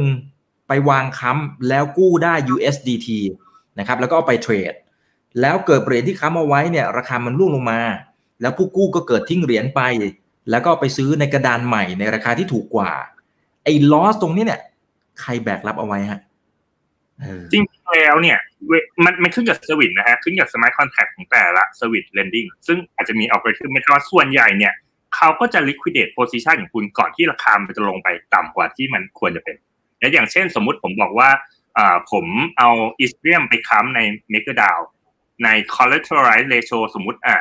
[0.67, 3.07] ไปวางค้ำแล้วกู้ได้ USDT
[3.79, 4.73] นะครับแล้วก็เอาไปเทรด
[5.41, 7.79] แล้วเกิดเหรียญที่ค้ำเอาไว้เนี่ยราคามันร่วงลงมา
[8.41, 9.81] แล้วผู้กู้ก็เกิดทิ้งเหรียญไป
[10.49, 12.91] แล้วก็ไปซื้อในกระดานใหม่ในราคาที่ถูกกว่า
[13.63, 14.61] ไอ้ลอสตรงนี้เนี่ย
[15.21, 16.19] ใครแบกรับเอาไว้ฮะ
[17.51, 18.37] จริงแล้วเนี่ย
[19.03, 24.73] มันมันขึ้นกับสวิตนะฮะขึ้นกับ smart contract ของแต่ละ service lending ซึ่งอาจจะมีอัลกอริทึมไม่ว่าส่วนใหญ่เนี่ย
[25.15, 29.55] เขาก็จะ liquidate position ของคุณก่อนที่ราคามันจะลงไปต่ำกว่าที่มันควรจะเป็น
[29.99, 31.29] อย่างเช่นสมมุติผมบอกว่า
[31.77, 32.25] อ่าผม
[32.57, 33.99] เอาอีสเตียมไปค้ำใน
[34.29, 34.79] MakerDAO
[35.43, 37.35] ใน collateralize ratio สมมุติอ่า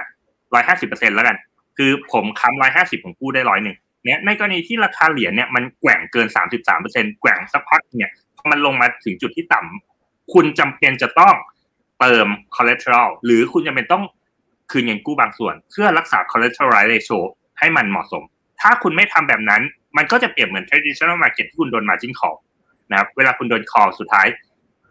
[0.54, 1.36] ร้อยห้าสิบเปอร์เซ็นแล้วกัน
[1.76, 9.87] คือผมค้ำร้อยห้าสิบผมกู้ได้ร้อยหนึ่งเนี่ยในกรณีที่ราคาเหรียญเนี่ยมันแกว่งเกินสามสิบสามเปอร์เซ็นแกว่งสักพักเนี่ยพอมันลงมาถึงจุดที่ต่ำ
[10.32, 11.34] คุณจำเป็นจะต้อง
[12.00, 12.26] เติม
[12.56, 14.04] collateral หรือคุณจำเป็นต้อง
[14.70, 17.18] คืนเงินกู้บางส่วน เพื่อรักษา collateralize ratio
[17.58, 18.22] ให้มันเหมาะสม
[18.60, 19.62] ถ้าคุณไม่ทำแบบนั้น
[19.96, 22.38] มันก็จะเปรียบเหมือน traditional market ที่คุณโดน margin call
[22.90, 24.26] นะครับเวลาคุณโดน call สุดท้าย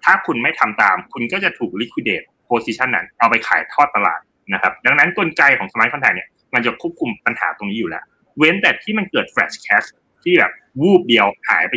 [0.04, 4.20] ถ้าคุณไม่ทำตาม คุณก็จะถูก liquidate position นั้น เอาไปขายทอดตลาด
[4.54, 8.04] นะครับ ดังนั้นกลไกของ smart contract เนี่ยมันจะควบคุมปัญหาตรงนี้อยู่แล้ว
[8.38, 9.88] เว้นแต่ที่มันเกิด flash cash
[10.24, 11.74] ที่แบบวูบเดียวหายไป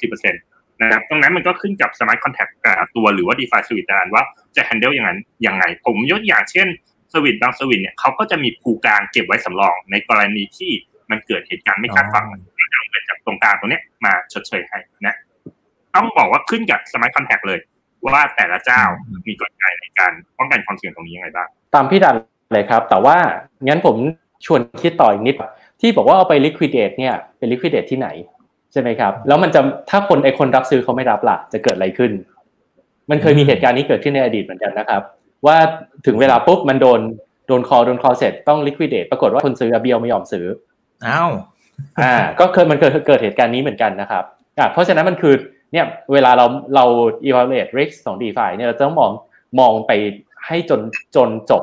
[0.00, 2.52] 20-30% นะครับตรงนั้นมันก็ขึ้นกับ smart contract
[2.96, 4.22] ตัวหรือว่า DeFi service นั้นว่า
[4.56, 6.68] จะ handle อย่างนั้นยังไง ผมยกอย่างเช่น
[7.12, 10.70] สวิตบางสวิตเนี่ยเขาก็จะมีผูกลางเก็บไว้สำรอง ในกรณีที่
[11.10, 12.24] มันเกิดเหตุการณ์ไม่คาดฝัน
[12.58, 15.16] จะเอาเงินจากตรงกลางตรงนี้มาชดเชยให้นะ
[15.94, 17.58] ต้องบอกว่าขึ้นกับสมัยคอนแทคเลย
[18.06, 18.82] ว่าแต่ละเจ้า
[19.28, 22.16] มีกลไกในการป้องกันความเสี่ยงตรงนี้ยังไงบ้างตามพี่ดัน
[22.52, 23.16] เลยครับ แต่ว่า
[23.66, 23.96] งั้นผม
[24.46, 25.34] ชวนคิดต่ออีกนิด
[25.80, 28.08] ที่บอกว่าเอาไป liquidate เนี่ยเป็น liquidate ที่ไหน
[28.74, 29.60] ใช่ไหมครับ แล้วมันจะ
[29.90, 32.12] ถ้าคนไอคนรับซื้อเขาไม่รับล่ะ จะเกิดอะไรขึ้น
[33.10, 35.02] มันเคยมีเหตุการณ์นี้เกิดขึ้นในอดีตเหมือนกันนะครับ
[35.46, 35.56] ว่า
[36.06, 37.00] ถึงเวลาปุ๊บมันโดน
[37.48, 40.46] โดนคอโดนคอเสร็จต้อง liquidate ปรากฏว่าคนซื้อเบียวไม่ยอมซื้อ
[41.06, 41.30] อ้าว
[42.00, 44.24] อ่า ก็เคยมันเกิดเกิดเหตุการณ์นี้เหมือนกันนะครับ
[44.58, 45.34] อ่าเพราะฉะนั้นมันคือ
[45.72, 46.84] เนี่ยเวลาเราเรา
[47.28, 49.12] evaluate risk ของ DeFi เนี่ยเราต้องมอง
[49.60, 49.92] มองไป
[50.46, 50.80] ให้จน
[51.16, 51.62] จนจบ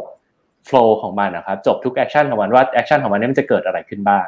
[0.70, 4.28] flow ของมันนะครับ จบทุก action ของมันว่า action ของมันเนี่ยมันจะเกิดอะไรขึ้นบ้าง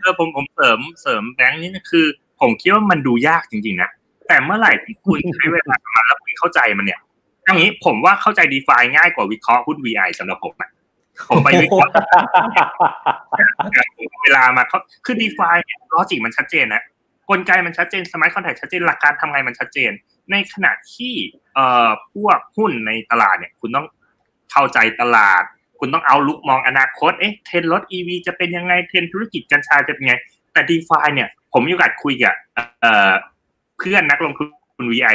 [0.00, 2.06] เออผมผมเสริมเสริมแบงค์นี่คือ
[2.40, 3.90] ผมคิดว่ามันดูยากจริงๆนะ
[4.28, 7.00] แต่เมื่อไหร่ที่คุณใช้เวลากับมันแล้วคุณเข้าใจมันเนี่ย
[7.44, 10.70] อย่างนี้ผมว่าเข้าใจ DeFi ง่ายกว่าวิเคราะห์หุ้น VI สำหรับผมนะ
[11.28, 11.92] ผมไปวิเคราะห์
[14.22, 16.82] เวลามาเขาคือ DeFi เนี่ยลอจิกมันชัดเจนนะ
[17.30, 19.92] กลไกมันชัดเจนสมัยคอนแทคชัดเจนหลักการทำไงมันชัดเจน
[20.30, 21.14] ในขณะที่
[21.54, 23.86] เอ่อพวกหุ้นในตลาดเนี่ย คุณต้อง
[24.52, 25.44] เข้าใจตลาด
[25.80, 30.14] คุณต้องเอาลุกมองอนาคต เอ๊ะเทรนรถ EV จะเป็นยังไง เทรนธุรกิจกัญชาจะเป็นไง
[30.52, 32.34] แต่ DeFi เนี่ย ผมมีโอกาสคุยกับ
[33.78, 34.42] เพื่อนนักลงทุ
[34.84, 35.14] น VI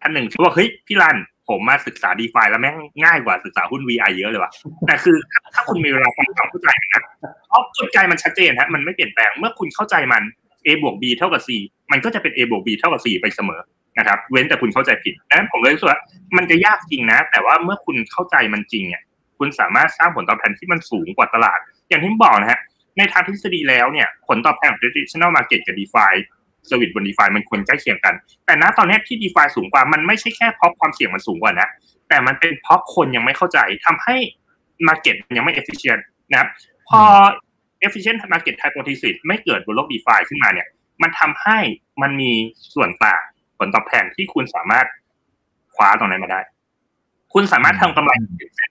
[0.00, 1.16] ท่านหนึ่งที่ว่าเฮ้ยพี่รัน
[1.48, 4.52] ผมมาศึกษา d e f าแล้วแม่งง่ายกว่าศึกษาหุ้น VI เยอะเลยว่ะ
[4.86, 5.16] แต่คือ
[5.54, 7.02] ถ้าคุณมีเวลาฟังความเข้าใจนะ
[7.48, 10.22] เพราะกลไกมันชัดเจนฮะ มันไม่เปลี่ยนแปลง เมื่อคุณเข้าใจมัน
[10.66, 11.48] A บวก B เท่ากับ C
[11.92, 13.60] มันก็จะเป็น A บวก B เท่ากับ C ไปเสมอ
[13.98, 16.00] นะครับ เว้นแต่คุณเข้าใจผิดดังนั้นผมเลยรู้สึกว่า
[16.36, 19.02] มันจะยากจริงนะ แต่ว่าเมื่อคุณเข้าใจมันจริงเนี่ย
[19.38, 21.58] คุณสามารถสร้างผลตอบแทนที่มันสูงกว่าตลาด
[21.88, 22.60] อย่างที่บอกนะฮะ
[22.98, 26.12] ในทางทฤษฎีแล้วเนี่ยผลตอบแทนของ traditional market กับ DeFi
[26.70, 28.14] สวิตบน DeFi มันควรใกล้เคียงกัน
[28.46, 31.68] แต่ณตอนนี้ที่ DeFi สูงกว่ามันไม่ใช่แค่เพราะความเสี่ยงมันสูงกว่านะ
[32.08, 34.16] แต่มันเป็นเพราะคนยังไม่เข้าใจทำให้
[34.88, 36.48] Market ยังไม่ efficient นะครับ
[36.88, 37.02] พอ
[37.86, 40.66] efficient market hypothesis ไม่เกิดบนโลก DeFi ขึ้นมาเนี่ย
[41.02, 41.58] มันทำให้
[42.02, 42.32] มันมี
[42.74, 43.22] ส่วนต่าง
[43.58, 44.86] ผลตอบแทนที่คุณสามารถ
[45.74, 46.40] คว้าตรงนั้นมาได้
[47.32, 48.12] คุณสามารถทำกำไร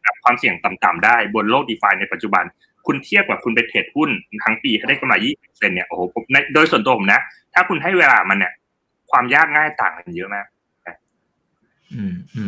[0.06, 2.44] กับความเสี่ยงต่ำๆได้บนโลก DeFi ในปัจจุบัน
[2.86, 4.10] คุณเทียบกับคุณไปเทรดหุ้น
[4.44, 7.22] ทั้งปีให้ได้กำไร20%เนี่ยโอ้โหผมโดยส่วนตัวผมนะ
[7.54, 8.54] ถ้าคุณให้เวลามันเนี่ย
[9.12, 10.46] ความยากง่ายต่างกันเยอะมาก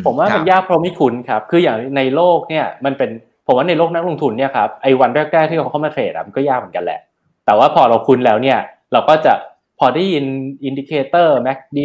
[0.05, 3.09] ผมว่ามันยากเพราะไม่คุ้นครับ คืออย่างในโลกเนี่ย มันเป็น
[3.47, 6.99] ผมว่าในโลกนักลงทุนเนี่ยครับไอ้วันแรกๆที่เขาเข้ามาเทรดอะมันก็ยากเหมือนกันแหละ
[7.45, 8.59] แต่ว่าพอเราคุ้นแล้วเนี่ย
[8.93, 9.33] เราก็จะ
[9.79, 10.25] พอได้ยิน
[10.63, 11.79] indicator MACD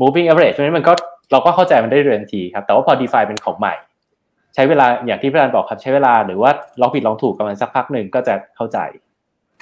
[0.00, 0.92] moving average เพราะนั้นมันก็
[1.32, 3.74] เราก็เข้าใจมันได้เร็วทีครับ แต่ว่าพอ DeFi เป็นของใหม่
[4.54, 6.50] ใช้เวลาอย่างที่พี่รันบอกครับใช้เวลาหรือว่า
[6.80, 8.78] ลองผิดลองถูกกันมันสักพักหนึ่งก็จะเข้าใจ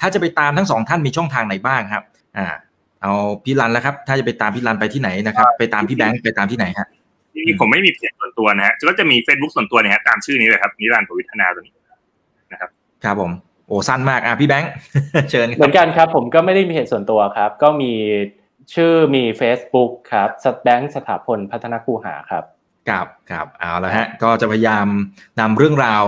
[0.01, 2.03] ถ้าจะไปตามทั้งสองท่านมีช่องทางไหนบ้างครับ
[2.37, 2.47] อ่า
[3.01, 3.13] เอา
[3.43, 6.87] พี่รันแล้วครับ ถ้าจะไปตามพี่รันไปที่ไหนนะครับ ไปตามพี่แบงค์ไปตามที่ไหนฮะ
[7.35, 11.73] จริงๆผมไม่มีเพจส่วนตัวนะฮะก็จะมี Facebook ส่วนตัวเนี่ยฮะตามชื่อนี้เลยครับนิรันดร์ปวิทนาตัวนี้
[12.51, 12.69] นะครับ
[13.03, 13.31] ครับผม
[13.67, 14.71] โอ้สั้นมากอะพี่แบงค์
[15.31, 17.91] เชิญเหมือนกันครับ ผมก็ไม่ได้มีเพจส่วนตัวครับ ก็มี
[18.73, 22.45] ชื่อมี Facebook ครับสแบงค์สถาพลพัฒนาคูหาครับ
[22.91, 24.87] ครับครับเอาละฮะก็จะพยายาม
[25.39, 26.03] นำเรื่องราว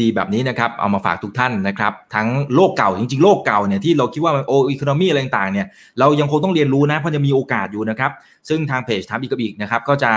[0.00, 5.66] ดีๆ แบบนี้นะครับ เอามาฝากทุกท่านนะครับ ทั้งโลกเก่าจริงๆ โลกเก่าเนี่ยที่เราคิดว่าโออีโคโนมีอะไรต่างๆเนี่ย
[6.00, 8.10] เรายังคงต้องเรียนรู้นะเพราะจะมีโอกาสอยู่นะครับ
[8.48, 10.10] ซึ่งทางเพจถามอีกกับอีกนะครับ ก็จะ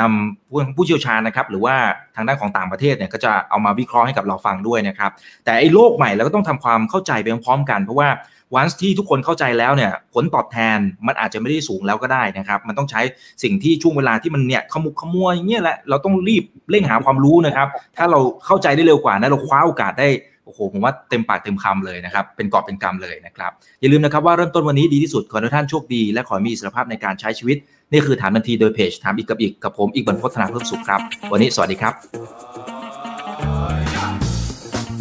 [0.00, 1.74] นำผู้ผู้เชี่ยวชาญนะครับ หรือว่า
[2.16, 5.10] ทางด้านของต่างประเทศเนี่ยก็จะเอามาวิเคราะห์ให้กับเราฟังด้วยนะครับ
[5.44, 8.08] แต่ไอ้โลกใหม่เราก็ต้องทำความเข้าใจไปพร้อมๆกันเพราะว่า
[8.54, 13.00] วันที่ทุกคนเข้าใจแล้วเนี่ยผลตอบแทนมันอาจจะไม่ได้สูงแล้วก็ได้นะครับมันต้องใช้
[13.42, 20.08] สิ่งที่ช่วงเวลาที่มันเนี่ยขมุกขมัวอย่างเงี้ยแหละเราต้องรีบเร่งหาความรู้นะครับถ้าเราเข้าใจได้เร็วกว่านะเราคว้าโอกาสได้
[20.44, 27.56] โอ้โหผมว่าเต็มปากเต็มคำเลยนะครับ เป็นกอบเป็นกำเลยนะครับ อย่าลืมนะครับว่าเริ่มต้นวันนี้ดีที่สุด ขอให้ท่านโชคดี และขอมีอิสรภาพในการใช้ชีวิต
[27.92, 31.00] นี่คือถามทันทีโดยเพจถามอีกกับอีกกับผมอีกบรรพฒนาเพิ่มสุขครับ
[31.32, 32.77] วันนี้สวัสดีครับ